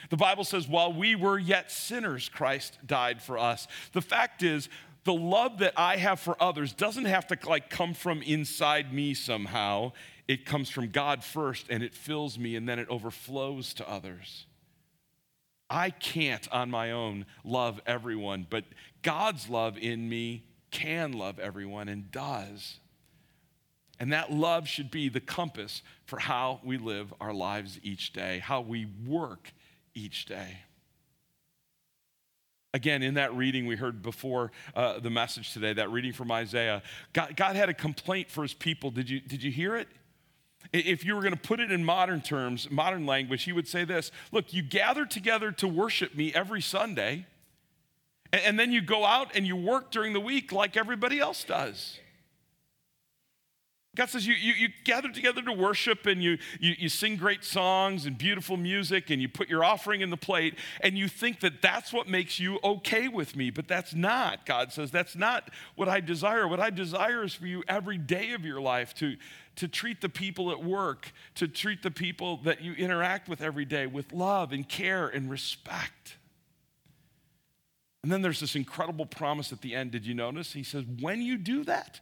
The 0.09 0.17
Bible 0.17 0.43
says, 0.43 0.67
while 0.67 0.93
we 0.93 1.15
were 1.15 1.39
yet 1.39 1.71
sinners, 1.71 2.29
Christ 2.29 2.77
died 2.85 3.21
for 3.21 3.37
us. 3.37 3.67
The 3.93 4.01
fact 4.01 4.43
is, 4.43 4.69
the 5.05 5.13
love 5.13 5.59
that 5.59 5.73
I 5.77 5.97
have 5.97 6.19
for 6.19 6.35
others 6.41 6.73
doesn't 6.73 7.05
have 7.05 7.27
to 7.27 7.37
like 7.47 7.69
come 7.69 7.93
from 7.93 8.21
inside 8.21 8.93
me 8.93 9.13
somehow. 9.13 9.93
It 10.27 10.45
comes 10.45 10.69
from 10.69 10.89
God 10.89 11.23
first 11.23 11.67
and 11.69 11.83
it 11.83 11.93
fills 11.93 12.37
me 12.37 12.55
and 12.55 12.67
then 12.67 12.79
it 12.79 12.89
overflows 12.89 13.73
to 13.75 13.89
others. 13.89 14.47
I 15.69 15.89
can't 15.89 16.47
on 16.51 16.69
my 16.69 16.91
own 16.91 17.25
love 17.43 17.81
everyone, 17.85 18.45
but 18.49 18.65
God's 19.01 19.49
love 19.49 19.77
in 19.77 20.07
me 20.09 20.43
can 20.71 21.13
love 21.13 21.39
everyone 21.39 21.87
and 21.87 22.11
does. 22.11 22.79
And 23.99 24.11
that 24.11 24.31
love 24.31 24.67
should 24.67 24.91
be 24.91 25.09
the 25.09 25.21
compass 25.21 25.81
for 26.05 26.19
how 26.19 26.59
we 26.63 26.77
live 26.77 27.13
our 27.21 27.33
lives 27.33 27.79
each 27.81 28.13
day, 28.13 28.39
how 28.39 28.61
we 28.61 28.87
work 29.05 29.53
each 29.93 30.25
day. 30.25 30.57
Again, 32.73 33.03
in 33.03 33.13
that 33.13 33.33
reading 33.33 33.67
we 33.67 33.77
heard 33.77 34.01
before 34.01 34.51
uh, 34.75 34.99
the 34.99 35.09
message 35.09 35.53
today, 35.53 35.71
that 35.73 35.91
reading 35.91 36.11
from 36.11 36.29
Isaiah, 36.29 36.83
God, 37.13 37.37
God 37.37 37.55
had 37.55 37.69
a 37.69 37.73
complaint 37.73 38.29
for 38.29 38.41
his 38.41 38.53
people. 38.53 38.91
Did 38.91 39.09
you, 39.09 39.21
did 39.21 39.41
you 39.41 39.49
hear 39.49 39.77
it? 39.77 39.87
If 40.73 41.05
you 41.05 41.15
were 41.15 41.21
going 41.21 41.33
to 41.33 41.39
put 41.39 41.61
it 41.61 41.71
in 41.71 41.85
modern 41.85 42.21
terms, 42.21 42.69
modern 42.69 43.05
language, 43.05 43.43
he 43.43 43.53
would 43.53 43.67
say 43.67 43.85
this 43.85 44.11
Look, 44.33 44.53
you 44.53 44.61
gather 44.61 45.05
together 45.05 45.53
to 45.53 45.69
worship 45.69 46.15
me 46.15 46.33
every 46.33 46.61
Sunday, 46.61 47.25
and, 48.33 48.41
and 48.41 48.59
then 48.59 48.73
you 48.73 48.81
go 48.81 49.05
out 49.05 49.31
and 49.35 49.47
you 49.47 49.55
work 49.55 49.89
during 49.89 50.11
the 50.11 50.19
week 50.19 50.51
like 50.51 50.75
everybody 50.75 51.17
else 51.17 51.45
does. 51.45 51.99
God 53.95 54.09
says 54.09 54.27
you, 54.27 54.33
you, 54.33 54.53
you, 54.53 54.69
gather 54.83 55.09
together 55.09 55.41
to 55.41 55.53
worship 55.53 56.05
and 56.05 56.21
you, 56.21 56.37
you, 56.59 56.75
you 56.77 56.89
sing 56.89 57.15
great 57.15 57.45
songs 57.45 58.05
and 58.05 58.17
beautiful 58.17 58.57
music 58.57 59.09
and 59.09 59.21
you 59.21 59.29
put 59.29 59.47
your 59.47 59.63
offering 59.63 60.01
in 60.01 60.09
the 60.09 60.17
plate 60.17 60.55
and 60.81 60.97
you 60.97 61.07
think 61.07 61.39
that 61.39 61.61
that's 61.61 61.93
what 61.93 62.07
makes 62.07 62.39
you 62.39 62.59
okay 62.63 63.07
with 63.07 63.35
me. 63.35 63.49
But 63.49 63.67
that's 63.67 63.93
not, 63.93 64.45
God 64.45 64.73
says, 64.73 64.91
that's 64.91 65.15
not 65.15 65.49
what 65.75 65.87
I 65.87 66.01
desire. 66.01 66.47
What 66.47 66.59
I 66.59 66.69
desire 66.69 67.23
is 67.23 67.33
for 67.33 67.47
you 67.47 67.63
every 67.67 67.97
day 67.97 68.33
of 68.33 68.43
your 68.43 68.59
life 68.59 68.93
to, 68.95 69.15
to 69.55 69.67
treat 69.67 70.01
the 70.01 70.09
people 70.09 70.51
at 70.51 70.61
work, 70.61 71.13
to 71.35 71.47
treat 71.47 71.81
the 71.81 71.91
people 71.91 72.37
that 72.43 72.61
you 72.61 72.73
interact 72.73 73.29
with 73.29 73.41
every 73.41 73.65
day 73.65 73.87
with 73.87 74.11
love 74.11 74.51
and 74.51 74.67
care 74.67 75.07
and 75.07 75.29
respect. 75.29 76.17
And 78.03 78.11
then 78.11 78.21
there's 78.21 78.41
this 78.41 78.55
incredible 78.55 79.05
promise 79.05 79.51
at 79.51 79.61
the 79.61 79.73
end. 79.73 79.91
Did 79.91 80.05
you 80.05 80.13
notice? 80.13 80.53
He 80.53 80.63
says, 80.63 80.83
when 80.99 81.21
you 81.21 81.37
do 81.37 81.63
that, 81.63 82.01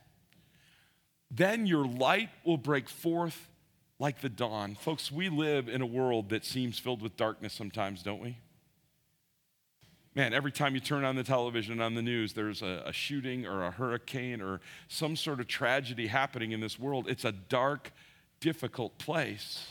then 1.35 1.65
your 1.65 1.85
light 1.85 2.29
will 2.45 2.57
break 2.57 2.87
forth 2.87 3.49
like 3.99 4.21
the 4.21 4.29
dawn. 4.29 4.75
Folks, 4.75 5.11
we 5.11 5.29
live 5.29 5.67
in 5.67 5.81
a 5.81 5.85
world 5.85 6.29
that 6.29 6.45
seems 6.45 6.77
filled 6.77 7.01
with 7.01 7.17
darkness 7.17 7.53
sometimes, 7.53 8.03
don't 8.03 8.21
we? 8.21 8.37
Man, 10.15 10.31
every 10.33 10.51
time 10.51 10.75
you 10.75 10.79
turn 10.79 11.03
on 11.03 11.15
the 11.15 11.23
television, 11.23 11.81
on 11.81 11.95
the 11.95 12.01
news, 12.01 12.33
there's 12.33 12.61
a, 12.61 12.83
a, 12.85 12.93
shooting 12.93 13.47
or 13.47 13.63
a 13.63 13.71
hurricane 13.71 14.41
or 14.41 14.61
some 14.87 15.15
sort 15.15 15.39
of 15.39 15.47
tragedy 15.47 16.05
happening 16.05 16.51
in 16.51 16.59
this 16.59 16.77
world. 16.77 17.07
It's 17.09 17.25
a 17.25 17.31
dark, 17.31 17.91
difficult 18.39 18.99
place. 18.99 19.69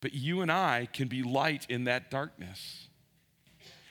But 0.00 0.14
you 0.14 0.42
and 0.42 0.52
I 0.52 0.88
can 0.92 1.08
be 1.08 1.24
light 1.24 1.66
in 1.68 1.84
that 1.84 2.08
darkness 2.08 2.85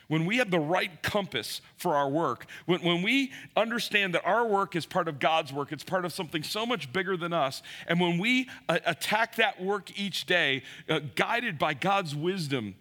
when 0.08 0.26
we 0.26 0.38
have 0.38 0.52
the 0.52 0.60
right 0.60 1.02
compass 1.02 1.62
for 1.78 1.96
our 1.96 2.10
work, 2.10 2.46
when, 2.66 2.82
when 2.82 3.02
we 3.02 3.32
understand 3.56 4.14
that 4.14 4.26
our 4.26 4.46
work 4.46 4.76
is 4.76 4.86
part 4.86 5.08
of 5.08 5.20
God's 5.20 5.52
work, 5.52 5.72
it's 5.72 5.84
part 5.84 6.06
of 6.06 6.14
something 6.14 6.44
so 6.44 6.66
much 6.66 6.92
bigger 6.94 7.18
than 7.18 7.34
us, 7.34 7.62
and 7.88 8.00
when 8.00 8.18
we 8.18 8.50
uh, 8.70 8.80
attack 8.86 9.36
that 9.36 9.62
work 9.62 9.98
each 10.00 10.26
day, 10.26 10.64
uh, 10.90 11.00
guided 11.16 11.58
by 11.58 11.74
God's 11.74 12.16
wisdom 12.16 12.76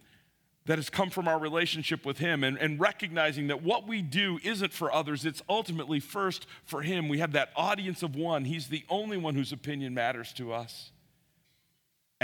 that 0.66 0.78
has 0.78 0.88
come 0.88 1.10
from 1.10 1.28
our 1.28 1.38
relationship 1.38 2.06
with 2.06 2.18
Him, 2.18 2.42
and, 2.42 2.56
and 2.56 2.80
recognizing 2.80 3.48
that 3.48 3.62
what 3.62 3.86
we 3.86 4.00
do 4.00 4.38
isn't 4.42 4.72
for 4.72 4.92
others, 4.92 5.26
it's 5.26 5.42
ultimately 5.48 6.00
first 6.00 6.46
for 6.64 6.80
Him. 6.80 7.08
We 7.08 7.18
have 7.18 7.32
that 7.32 7.50
audience 7.54 8.02
of 8.02 8.16
one, 8.16 8.44
He's 8.44 8.68
the 8.68 8.84
only 8.88 9.18
one 9.18 9.34
whose 9.34 9.52
opinion 9.52 9.92
matters 9.92 10.32
to 10.34 10.52
us. 10.52 10.90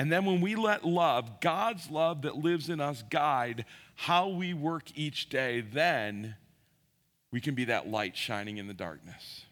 And 0.00 0.10
then 0.10 0.24
when 0.24 0.40
we 0.40 0.54
let 0.54 0.82
love, 0.82 1.42
God's 1.42 1.90
love 1.90 2.22
that 2.22 2.38
lives 2.38 2.70
in 2.70 2.80
us, 2.80 3.04
guide 3.10 3.66
how 3.96 4.28
we 4.28 4.54
work 4.54 4.84
each 4.94 5.28
day, 5.28 5.60
then 5.60 6.36
we 7.30 7.38
can 7.38 7.54
be 7.54 7.66
that 7.66 7.86
light 7.86 8.16
shining 8.16 8.56
in 8.56 8.66
the 8.66 8.72
darkness. 8.72 9.44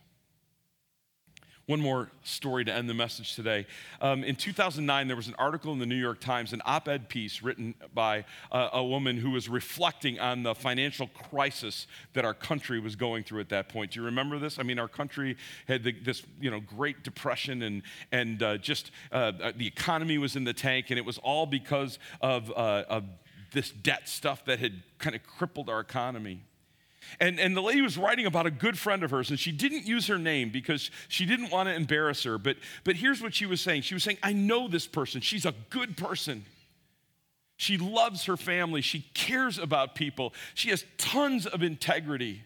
One 1.68 1.80
more 1.80 2.08
story 2.22 2.64
to 2.64 2.72
end 2.72 2.88
the 2.88 2.94
message 2.94 3.34
today. 3.34 3.66
Um, 4.00 4.24
in 4.24 4.36
2009, 4.36 5.06
there 5.06 5.14
was 5.14 5.28
an 5.28 5.34
article 5.38 5.70
in 5.74 5.78
the 5.78 5.84
New 5.84 6.00
York 6.00 6.18
Times, 6.18 6.54
an 6.54 6.62
op 6.64 6.88
ed 6.88 7.10
piece 7.10 7.42
written 7.42 7.74
by 7.92 8.24
uh, 8.50 8.70
a 8.72 8.82
woman 8.82 9.18
who 9.18 9.32
was 9.32 9.50
reflecting 9.50 10.18
on 10.18 10.44
the 10.44 10.54
financial 10.54 11.08
crisis 11.08 11.86
that 12.14 12.24
our 12.24 12.32
country 12.32 12.80
was 12.80 12.96
going 12.96 13.22
through 13.22 13.40
at 13.40 13.50
that 13.50 13.68
point. 13.68 13.90
Do 13.90 14.00
you 14.00 14.06
remember 14.06 14.38
this? 14.38 14.58
I 14.58 14.62
mean, 14.62 14.78
our 14.78 14.88
country 14.88 15.36
had 15.66 15.84
the, 15.84 15.92
this 15.92 16.22
you 16.40 16.50
know, 16.50 16.60
Great 16.60 17.02
Depression, 17.02 17.60
and, 17.60 17.82
and 18.12 18.42
uh, 18.42 18.56
just 18.56 18.90
uh, 19.12 19.32
the 19.54 19.66
economy 19.66 20.16
was 20.16 20.36
in 20.36 20.44
the 20.44 20.54
tank, 20.54 20.86
and 20.88 20.98
it 20.98 21.04
was 21.04 21.18
all 21.18 21.44
because 21.44 21.98
of, 22.22 22.50
uh, 22.52 22.84
of 22.88 23.04
this 23.52 23.72
debt 23.72 24.08
stuff 24.08 24.42
that 24.46 24.58
had 24.58 24.82
kind 24.98 25.14
of 25.14 25.22
crippled 25.22 25.68
our 25.68 25.80
economy. 25.80 26.40
And, 27.20 27.38
and 27.40 27.56
the 27.56 27.62
lady 27.62 27.82
was 27.82 27.98
writing 27.98 28.26
about 28.26 28.46
a 28.46 28.50
good 28.50 28.78
friend 28.78 29.02
of 29.02 29.10
hers, 29.10 29.30
and 29.30 29.38
she 29.38 29.52
didn't 29.52 29.86
use 29.86 30.06
her 30.06 30.18
name 30.18 30.50
because 30.50 30.90
she 31.08 31.26
didn't 31.26 31.50
want 31.50 31.68
to 31.68 31.74
embarrass 31.74 32.22
her. 32.24 32.38
But, 32.38 32.56
but 32.84 32.96
here's 32.96 33.22
what 33.22 33.34
she 33.34 33.46
was 33.46 33.60
saying 33.60 33.82
She 33.82 33.94
was 33.94 34.02
saying, 34.02 34.18
I 34.22 34.32
know 34.32 34.68
this 34.68 34.86
person. 34.86 35.20
She's 35.20 35.46
a 35.46 35.54
good 35.70 35.96
person. 35.96 36.44
She 37.56 37.76
loves 37.76 38.24
her 38.24 38.36
family. 38.36 38.82
She 38.82 39.00
cares 39.14 39.58
about 39.58 39.96
people. 39.96 40.32
She 40.54 40.70
has 40.70 40.84
tons 40.96 41.44
of 41.44 41.62
integrity. 41.62 42.44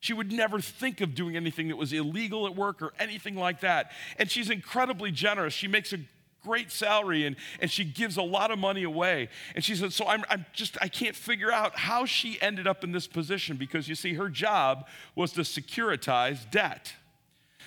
She 0.00 0.12
would 0.12 0.32
never 0.32 0.60
think 0.60 1.00
of 1.00 1.14
doing 1.14 1.36
anything 1.36 1.68
that 1.68 1.76
was 1.76 1.92
illegal 1.92 2.46
at 2.46 2.56
work 2.56 2.82
or 2.82 2.92
anything 2.98 3.36
like 3.36 3.60
that. 3.60 3.92
And 4.18 4.30
she's 4.30 4.50
incredibly 4.50 5.12
generous. 5.12 5.54
She 5.54 5.68
makes 5.68 5.92
a 5.92 5.98
great 6.42 6.70
salary 6.70 7.26
and, 7.26 7.36
and 7.60 7.70
she 7.70 7.84
gives 7.84 8.16
a 8.16 8.22
lot 8.22 8.50
of 8.50 8.58
money 8.58 8.82
away. 8.82 9.28
And 9.54 9.64
she 9.64 9.74
said, 9.74 9.92
So 9.92 10.06
I'm, 10.06 10.24
I'm 10.28 10.46
just, 10.52 10.76
I 10.80 10.88
can't 10.88 11.16
figure 11.16 11.52
out 11.52 11.76
how 11.76 12.04
she 12.04 12.40
ended 12.40 12.66
up 12.66 12.84
in 12.84 12.92
this 12.92 13.06
position 13.06 13.56
because 13.56 13.88
you 13.88 13.94
see, 13.94 14.14
her 14.14 14.28
job 14.28 14.86
was 15.14 15.32
to 15.32 15.42
securitize 15.42 16.50
debt. 16.50 16.94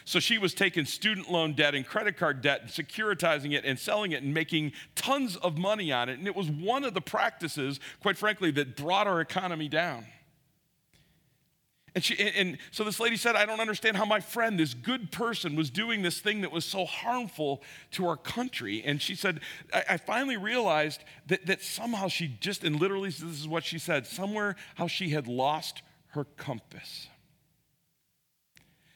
So 0.03 0.19
she 0.19 0.37
was 0.37 0.53
taking 0.53 0.85
student 0.85 1.31
loan 1.31 1.53
debt 1.53 1.75
and 1.75 1.85
credit 1.85 2.17
card 2.17 2.41
debt 2.41 2.61
and 2.61 2.69
securitizing 2.69 3.53
it 3.53 3.65
and 3.65 3.77
selling 3.77 4.11
it 4.13 4.23
and 4.23 4.33
making 4.33 4.73
tons 4.95 5.35
of 5.37 5.57
money 5.57 5.91
on 5.91 6.09
it. 6.09 6.17
And 6.17 6.27
it 6.27 6.35
was 6.35 6.49
one 6.49 6.83
of 6.83 6.93
the 6.93 7.01
practices, 7.01 7.79
quite 8.01 8.17
frankly, 8.17 8.51
that 8.51 8.75
brought 8.75 9.07
our 9.07 9.21
economy 9.21 9.67
down. 9.67 10.05
And, 11.93 12.03
she, 12.03 12.17
and, 12.17 12.57
so 12.71 12.85
this 12.85 13.01
lady 13.01 13.17
said, 13.17 13.35
I 13.35 13.45
don't 13.45 13.59
understand 13.59 13.97
how 13.97 14.05
my 14.05 14.21
friend, 14.21 14.57
this 14.57 14.73
good 14.73 15.11
person, 15.11 15.57
was 15.57 15.69
doing 15.69 16.03
this 16.03 16.19
thing 16.19 16.41
that 16.41 16.51
was 16.51 16.63
so 16.63 16.85
harmful 16.85 17.61
to 17.91 18.07
our 18.07 18.15
country. 18.15 18.81
And 18.85 19.01
she 19.01 19.13
said, 19.13 19.41
I, 19.73 19.83
I 19.89 19.97
finally 19.97 20.37
realized 20.37 21.03
that, 21.27 21.45
that 21.47 21.61
somehow 21.61 22.07
she 22.07 22.29
just, 22.39 22.63
and 22.63 22.77
literally 22.77 23.09
this 23.09 23.21
is 23.23 23.47
what 23.47 23.65
she 23.65 23.77
said, 23.77 24.07
somewhere 24.07 24.55
how 24.75 24.87
she 24.87 25.09
had 25.09 25.27
lost 25.27 25.81
her 26.11 26.23
compass. 26.23 27.07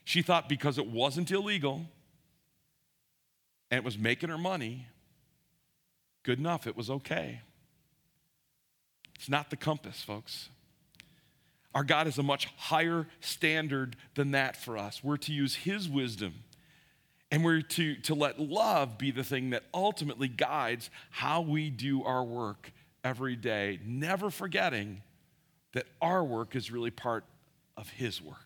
She 0.06 0.22
thought 0.22 0.48
because 0.48 0.78
it 0.78 0.88
wasn't 0.88 1.32
illegal 1.32 1.88
and 3.72 3.80
it 3.80 3.84
was 3.84 3.98
making 3.98 4.30
her 4.30 4.38
money, 4.38 4.88
good 6.24 6.40
enough, 6.40 6.66
it 6.66 6.78
was 6.78 6.90
okay. 6.90 7.42
It's 9.16 9.28
not 9.28 9.50
the 9.50 9.58
compass, 9.58 10.02
folks. 10.02 10.50
Our 11.76 11.84
God 11.84 12.08
has 12.08 12.18
a 12.18 12.24
much 12.24 12.48
higher 12.56 13.06
standard 13.20 13.98
than 14.16 14.32
that 14.32 14.56
for 14.56 14.78
us. 14.78 15.04
We're 15.04 15.18
to 15.18 15.34
use 15.34 15.56
His 15.56 15.90
wisdom 15.90 16.34
and 17.32 17.44
we're 17.44 17.62
to, 17.62 17.96
to 17.96 18.16
let 18.16 18.40
love 18.40 18.98
be 18.98 19.12
the 19.12 19.24
thing 19.24 19.50
that 19.50 19.64
ultimately 19.74 20.30
guides 20.30 20.90
how 21.10 21.42
we 21.42 21.70
do 21.70 22.04
our 22.04 22.24
work 22.24 22.72
every 23.04 23.36
day, 23.36 23.80
never 23.86 24.30
forgetting 24.30 25.02
that 25.74 25.86
our 26.02 26.24
work 26.24 26.56
is 26.56 26.72
really 26.72 26.92
part 26.92 27.26
of 27.76 27.90
His 27.90 28.22
work. 28.22 28.45